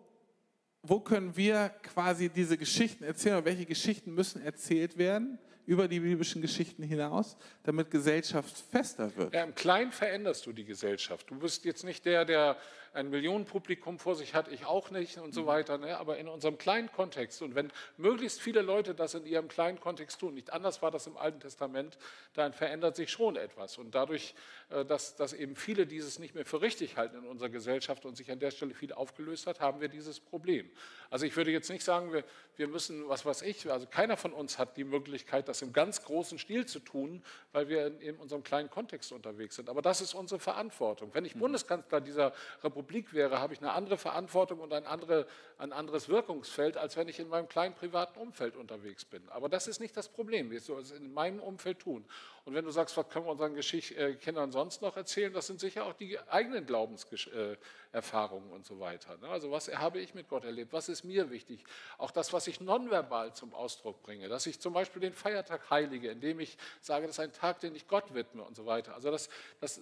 [0.83, 5.39] wo können wir quasi diese Geschichten erzählen oder welche Geschichten müssen erzählt werden?
[5.65, 9.33] über die biblischen Geschichten hinaus, damit Gesellschaft fester wird.
[9.33, 11.29] Ja, Im Kleinen veränderst du die Gesellschaft.
[11.29, 12.57] Du bist jetzt nicht der, der
[12.93, 15.47] ein Millionenpublikum vor sich hat, ich auch nicht und so mhm.
[15.47, 15.77] weiter.
[15.77, 15.97] Ne?
[15.97, 20.19] Aber in unserem kleinen Kontext und wenn möglichst viele Leute das in ihrem kleinen Kontext
[20.19, 21.97] tun, nicht anders war das im Alten Testament,
[22.33, 23.77] dann verändert sich schon etwas.
[23.77, 24.35] Und dadurch,
[24.69, 28.17] äh, dass, dass eben viele dieses nicht mehr für richtig halten in unserer Gesellschaft und
[28.17, 30.69] sich an der Stelle viel aufgelöst hat, haben wir dieses Problem.
[31.09, 32.25] Also ich würde jetzt nicht sagen, wir,
[32.57, 36.03] wir müssen, was weiß ich, also keiner von uns hat die Möglichkeit, das im ganz
[36.03, 37.23] großen Stil zu tun,
[37.53, 39.69] weil wir in, in unserem kleinen Kontext unterwegs sind.
[39.69, 41.13] Aber das ist unsere Verantwortung.
[41.13, 41.39] Wenn ich mhm.
[41.39, 42.33] Bundeskanzler dieser
[42.63, 42.80] Republik
[43.13, 45.27] wäre, habe ich eine andere Verantwortung und ein, andere,
[45.57, 49.27] ein anderes Wirkungsfeld, als wenn ich in meinem kleinen privaten Umfeld unterwegs bin.
[49.29, 50.51] Aber das ist nicht das Problem.
[50.51, 52.05] Ich soll es in meinem Umfeld tun.
[52.43, 55.45] Und wenn du sagst, was können wir unseren Geschicht äh, Kindern sonst noch erzählen, das
[55.47, 59.17] sind sicher auch die eigenen Glaubenserfahrungen und so weiter.
[59.17, 59.27] Ne?
[59.27, 60.73] Also was habe ich mit Gott erlebt?
[60.73, 61.63] Was ist mir wichtig?
[61.99, 64.27] Auch das, was ich nonverbal zum Ausdruck bringe.
[64.27, 67.75] Dass ich zum Beispiel den Feiertag heilige, indem ich sage, das ist ein Tag, den
[67.75, 68.95] ich Gott widme und so weiter.
[68.95, 69.29] Also das,
[69.59, 69.79] das,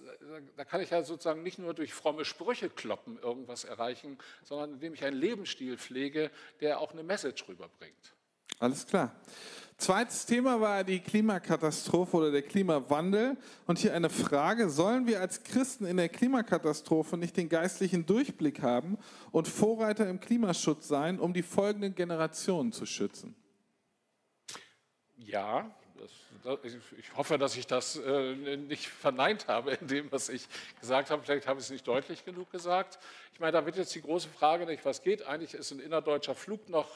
[0.56, 2.89] da kann ich ja sozusagen nicht nur durch fromme Sprüche kloppen
[3.22, 6.30] irgendwas erreichen, sondern indem ich einen Lebensstil pflege,
[6.60, 8.14] der auch eine Message rüberbringt.
[8.58, 9.14] Alles klar.
[9.80, 13.38] Zweites Thema war die Klimakatastrophe oder der Klimawandel.
[13.66, 18.60] Und hier eine Frage, sollen wir als Christen in der Klimakatastrophe nicht den geistlichen Durchblick
[18.60, 18.98] haben
[19.32, 23.34] und Vorreiter im Klimaschutz sein, um die folgenden Generationen zu schützen?
[25.16, 25.74] Ja,
[26.44, 26.60] das,
[26.98, 30.46] ich hoffe, dass ich das äh, nicht verneint habe in dem, was ich
[30.80, 31.22] gesagt habe.
[31.22, 32.98] Vielleicht habe ich es nicht deutlich genug gesagt.
[33.32, 35.26] Ich meine, da wird jetzt die große Frage nicht, was geht.
[35.26, 36.88] Eigentlich ist ein innerdeutscher Flug noch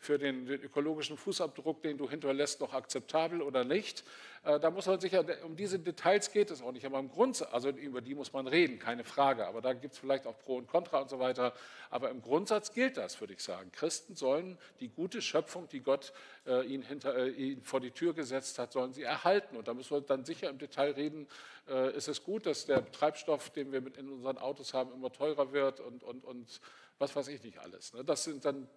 [0.00, 4.02] für den, den ökologischen Fußabdruck, den du hinterlässt, noch akzeptabel oder nicht.
[4.44, 7.52] Äh, da muss man sicher, um diese Details geht es auch nicht, aber im Grundsatz,
[7.52, 9.46] also über die muss man reden, keine Frage.
[9.46, 11.52] Aber da gibt es vielleicht auch Pro und Contra und so weiter.
[11.90, 13.70] Aber im Grundsatz gilt das, würde ich sagen.
[13.72, 16.14] Christen sollen die gute Schöpfung, die Gott
[16.46, 19.54] äh, ihnen, hinter, äh, ihnen vor die Tür gesetzt hat, sollen sie erhalten.
[19.54, 21.28] Und da müssen wir dann sicher im Detail reden,
[21.68, 25.52] äh, ist es gut, dass der Treibstoff, den wir in unseren Autos haben, immer teurer
[25.52, 26.60] wird und, und, und
[27.00, 27.94] was weiß ich nicht alles.
[27.94, 28.04] Ne?
[28.04, 28.68] Das sind dann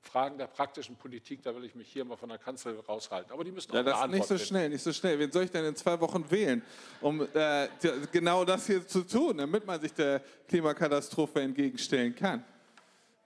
[0.00, 3.32] Fragen der praktischen Politik, da will ich mich hier mal von der Kanzlerin raushalten.
[3.32, 4.46] Aber die müssen auch ja, das eine Antwort nicht so finden.
[4.46, 5.18] schnell, nicht so schnell.
[5.18, 6.62] Wen soll ich denn in zwei Wochen wählen,
[7.00, 7.68] um äh,
[8.12, 12.44] genau das hier zu tun, damit man sich der Klimakatastrophe entgegenstellen kann?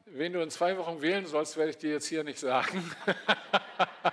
[0.06, 2.90] Wen du in zwei Wochen wählen sollst, werde ich dir jetzt hier nicht sagen.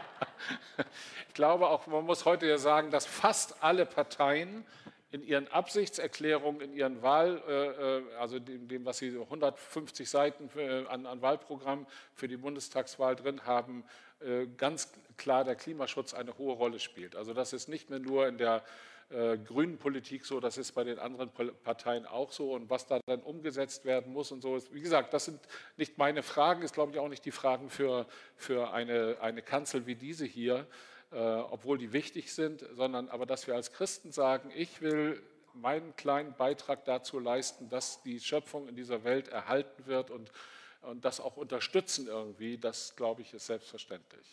[1.29, 4.65] ich glaube auch, man muss heute ja sagen, dass fast alle Parteien
[5.13, 10.49] in ihren Absichtserklärungen, in ihren Wahl, äh, äh also dem, dem, was sie 150 Seiten
[10.49, 11.85] für, an, an, Wahlprogramm
[12.15, 13.83] für die Bundestagswahl drin haben,
[14.21, 17.15] äh, ganz klar der Klimaschutz eine hohe Rolle spielt.
[17.15, 18.63] Also das ist nicht mehr nur in der
[19.11, 21.29] äh, grünen Politik so, das ist bei den anderen
[21.63, 22.51] Parteien auch so.
[22.51, 25.39] Und was da dann umgesetzt werden muss und so ist, wie gesagt, das sind
[25.77, 29.85] nicht meine Fragen, ist glaube ich auch nicht die Fragen für, für eine, eine Kanzel
[29.85, 30.65] wie diese hier.
[31.13, 35.21] Äh, obwohl die wichtig sind, sondern aber, dass wir als Christen sagen, ich will
[35.53, 40.31] meinen kleinen Beitrag dazu leisten, dass die Schöpfung in dieser Welt erhalten wird und,
[40.81, 44.25] und das auch unterstützen irgendwie, das glaube ich ist selbstverständlich.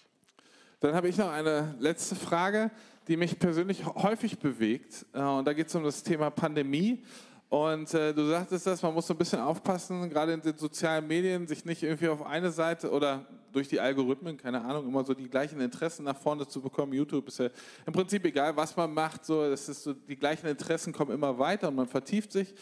[0.81, 2.71] Dann habe ich noch eine letzte Frage,
[3.09, 5.05] die mich persönlich häufig bewegt.
[5.13, 7.05] Äh, und da geht es um das Thema Pandemie.
[7.51, 11.07] Und äh, du sagtest das, man muss so ein bisschen aufpassen, gerade in den sozialen
[11.07, 15.15] Medien, sich nicht irgendwie auf eine Seite oder durch die Algorithmen, keine Ahnung, immer so
[15.15, 16.93] die gleichen Interessen nach vorne zu bekommen.
[16.93, 17.49] YouTube ist ja
[17.87, 21.39] im Prinzip egal, was man macht, so, das ist so, die gleichen Interessen kommen immer
[21.39, 22.55] weiter und man vertieft sich.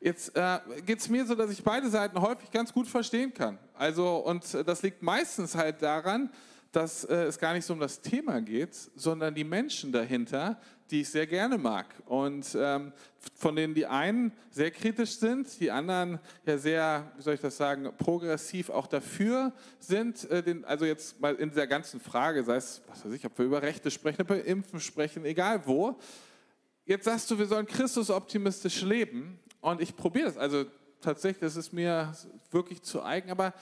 [0.00, 3.58] Jetzt äh, geht es mir so, dass ich beide Seiten häufig ganz gut verstehen kann.
[3.72, 6.30] Also, und das liegt meistens halt daran,
[6.74, 10.60] dass äh, es gar nicht so um das Thema geht, sondern die Menschen dahinter,
[10.90, 11.86] die ich sehr gerne mag.
[12.06, 12.92] Und ähm,
[13.34, 17.56] von denen die einen sehr kritisch sind, die anderen ja sehr, wie soll ich das
[17.56, 20.28] sagen, progressiv auch dafür sind.
[20.30, 23.38] Äh, den, also jetzt mal in dieser ganzen Frage, sei es, was weiß ich, ob
[23.38, 25.96] wir über Rechte sprechen, ob wir Impfen sprechen, egal wo.
[26.84, 29.38] Jetzt sagst du, wir sollen Christus optimistisch leben.
[29.60, 30.36] Und ich probiere das.
[30.36, 30.66] Also
[31.00, 32.14] tatsächlich, das ist mir
[32.50, 33.30] wirklich zu eigen.
[33.30, 33.54] Aber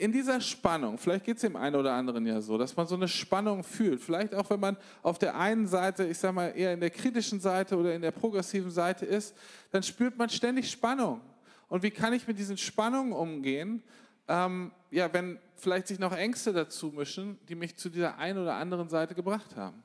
[0.00, 2.94] in dieser Spannung, vielleicht geht es dem einen oder anderen ja so, dass man so
[2.94, 4.00] eine Spannung fühlt.
[4.00, 7.38] Vielleicht auch, wenn man auf der einen Seite, ich sage mal, eher in der kritischen
[7.38, 9.36] Seite oder in der progressiven Seite ist,
[9.70, 11.20] dann spürt man ständig Spannung.
[11.68, 13.82] Und wie kann ich mit diesen Spannungen umgehen?
[14.26, 18.54] Ähm, ja, wenn vielleicht sich noch Ängste dazu mischen, die mich zu dieser einen oder
[18.54, 19.84] anderen Seite gebracht haben.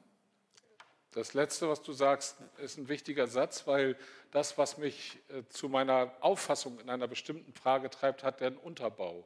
[1.12, 3.98] Das Letzte, was du sagst, ist ein wichtiger Satz, weil
[4.32, 9.26] das, was mich äh, zu meiner Auffassung in einer bestimmten Frage treibt, hat den Unterbau.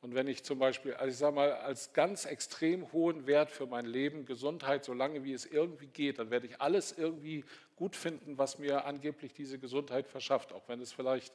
[0.00, 3.66] Und wenn ich zum Beispiel, also ich sage mal, als ganz extrem hohen Wert für
[3.66, 7.44] mein Leben Gesundheit, solange wie es irgendwie geht, dann werde ich alles irgendwie
[7.74, 11.32] gut finden, was mir angeblich diese Gesundheit verschafft, auch wenn es vielleicht,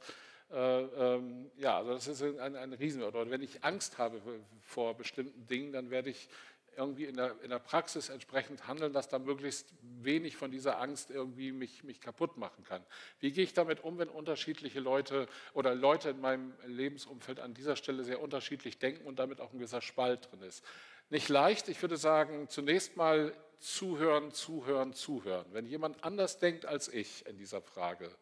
[0.49, 3.15] äh, ähm, ja, also das ist ein, ein Riesenwert.
[3.15, 4.21] Oder wenn ich Angst habe
[4.61, 6.29] vor bestimmten Dingen, dann werde ich
[6.77, 11.11] irgendwie in der, in der Praxis entsprechend handeln, dass da möglichst wenig von dieser Angst
[11.11, 12.83] irgendwie mich, mich kaputt machen kann.
[13.19, 17.75] Wie gehe ich damit um, wenn unterschiedliche Leute oder Leute in meinem Lebensumfeld an dieser
[17.75, 20.63] Stelle sehr unterschiedlich denken und damit auch ein gewisser Spalt drin ist?
[21.09, 25.45] Nicht leicht, ich würde sagen, zunächst mal zuhören, zuhören, zuhören.
[25.51, 28.13] Wenn jemand anders denkt als ich in dieser Frage,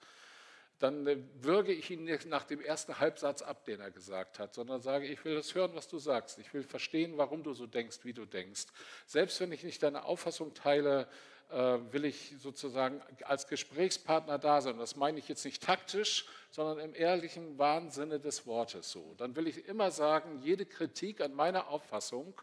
[0.81, 4.53] dann äh, würge ich ihn nicht nach dem ersten Halbsatz ab, den er gesagt hat,
[4.53, 6.39] sondern sage, ich will das hören, was du sagst.
[6.39, 8.65] Ich will verstehen, warum du so denkst, wie du denkst.
[9.05, 11.07] Selbst wenn ich nicht deine Auffassung teile,
[11.51, 14.77] äh, will ich sozusagen als Gesprächspartner da sein.
[14.77, 19.13] Das meine ich jetzt nicht taktisch, sondern im ehrlichen, wahren Sinne des Wortes so.
[19.17, 22.33] Dann will ich immer sagen, jede Kritik an meiner Auffassung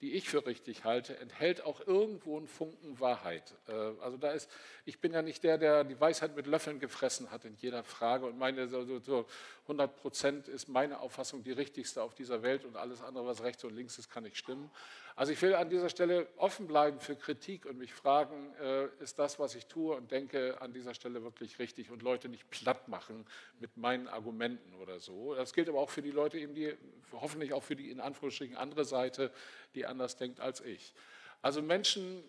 [0.00, 3.54] die ich für richtig halte, enthält auch irgendwo einen Funken Wahrheit.
[3.68, 4.50] Äh, also da ist,
[4.84, 8.26] ich bin ja nicht der, der die Weisheit mit Löffeln gefressen hat in jeder Frage
[8.26, 9.26] und meine so, so
[9.62, 13.64] 100 Prozent ist meine Auffassung die richtigste auf dieser Welt und alles andere, was rechts
[13.64, 14.70] und links ist, kann nicht stimmen.
[15.18, 19.18] Also ich will an dieser Stelle offen bleiben für Kritik und mich fragen, äh, ist
[19.18, 22.86] das, was ich tue und denke, an dieser Stelle wirklich richtig und Leute nicht platt
[22.88, 23.24] machen
[23.58, 25.34] mit meinen Argumenten oder so.
[25.34, 26.76] Das gilt aber auch für die Leute, eben die,
[27.12, 29.32] hoffentlich auch für die in Anführungsstrichen andere Seite,
[29.74, 30.92] die anders denkt als ich.
[31.40, 32.22] Also Menschen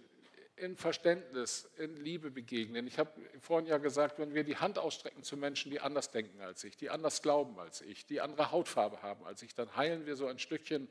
[0.55, 2.87] in Verständnis, in Liebe begegnen.
[2.87, 3.11] Ich habe
[3.41, 6.77] vorhin ja gesagt, wenn wir die Hand ausstrecken zu Menschen, die anders denken als ich,
[6.77, 10.25] die anders glauben als ich, die andere Hautfarbe haben als ich, dann heilen wir so
[10.25, 10.87] ein Stückchen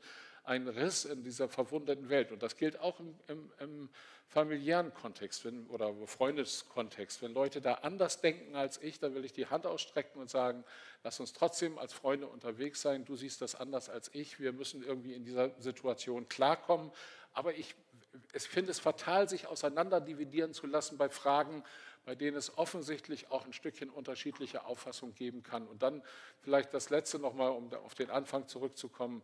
[0.47, 2.31] ein Riss in dieser verwundeten Welt.
[2.31, 3.89] Und das gilt auch im, im, im
[4.29, 7.21] familiären Kontext wenn, oder Freundeskontext.
[7.21, 10.63] Wenn Leute da anders denken als ich, dann will ich die Hand ausstrecken und sagen,
[11.03, 13.03] lass uns trotzdem als Freunde unterwegs sein.
[13.03, 14.39] Du siehst das anders als ich.
[14.39, 16.91] Wir müssen irgendwie in dieser Situation klarkommen.
[17.33, 17.75] Aber ich,
[18.33, 21.63] ich finde es fatal, sich auseinanderdividieren zu lassen bei Fragen,
[22.05, 25.67] bei denen es offensichtlich auch ein Stückchen unterschiedliche Auffassung geben kann.
[25.67, 26.01] Und dann
[26.39, 29.21] vielleicht das Letzte nochmal, um auf den Anfang zurückzukommen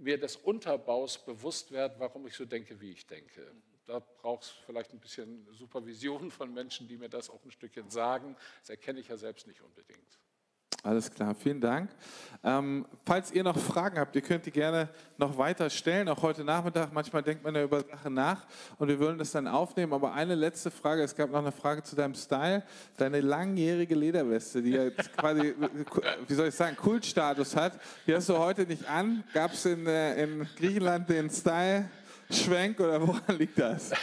[0.00, 3.52] mir des Unterbaus bewusst werden, warum ich so denke, wie ich denke.
[3.86, 7.90] Da braucht es vielleicht ein bisschen Supervision von Menschen, die mir das auch ein Stückchen
[7.90, 8.36] sagen.
[8.60, 10.19] Das erkenne ich ja selbst nicht unbedingt.
[10.82, 11.90] Alles klar, vielen Dank.
[12.42, 16.42] Ähm, falls ihr noch Fragen habt, ihr könnt die gerne noch weiter stellen, auch heute
[16.42, 16.90] Nachmittag.
[16.90, 18.46] Manchmal denkt man ja über Sachen nach
[18.78, 19.92] und wir wollen das dann aufnehmen.
[19.92, 22.62] Aber eine letzte Frage, es gab noch eine Frage zu deinem Style.
[22.96, 25.54] Deine langjährige Lederweste, die jetzt quasi,
[26.28, 27.74] wie soll ich sagen, Kultstatus hat,
[28.06, 29.22] die hast du heute nicht an.
[29.34, 31.90] Gab es in, äh, in Griechenland den Style?
[32.30, 33.90] Schwenk oder woran liegt das?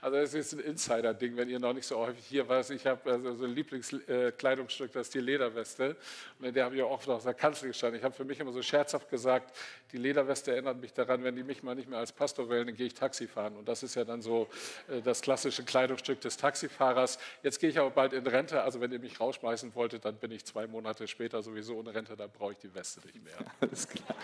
[0.00, 2.70] Also es ist ein Insider-Ding, wenn ihr noch nicht so häufig hier warst.
[2.70, 5.96] Ich habe also so ein Lieblingskleidungsstück, das ist die Lederweste.
[6.38, 7.98] Und in der habe ich auch oft auf der Kanzel gestanden.
[7.98, 9.56] Ich habe für mich immer so scherzhaft gesagt,
[9.92, 12.76] die Lederweste erinnert mich daran, wenn die mich mal nicht mehr als Pastor wählen, dann
[12.76, 13.56] gehe ich Taxi fahren.
[13.56, 14.48] Und das ist ja dann so
[14.88, 17.18] äh, das klassische Kleidungsstück des Taxifahrers.
[17.42, 18.62] Jetzt gehe ich aber bald in Rente.
[18.62, 22.16] Also wenn ihr mich rausschmeißen wolltet, dann bin ich zwei Monate später sowieso in Rente.
[22.16, 23.38] Dann brauche ich die Weste nicht mehr.
[23.60, 24.16] Alles klar.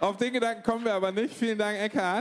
[0.00, 1.34] Auf den Gedanken kommen wir aber nicht.
[1.34, 2.19] Vielen Dank, Eckhard.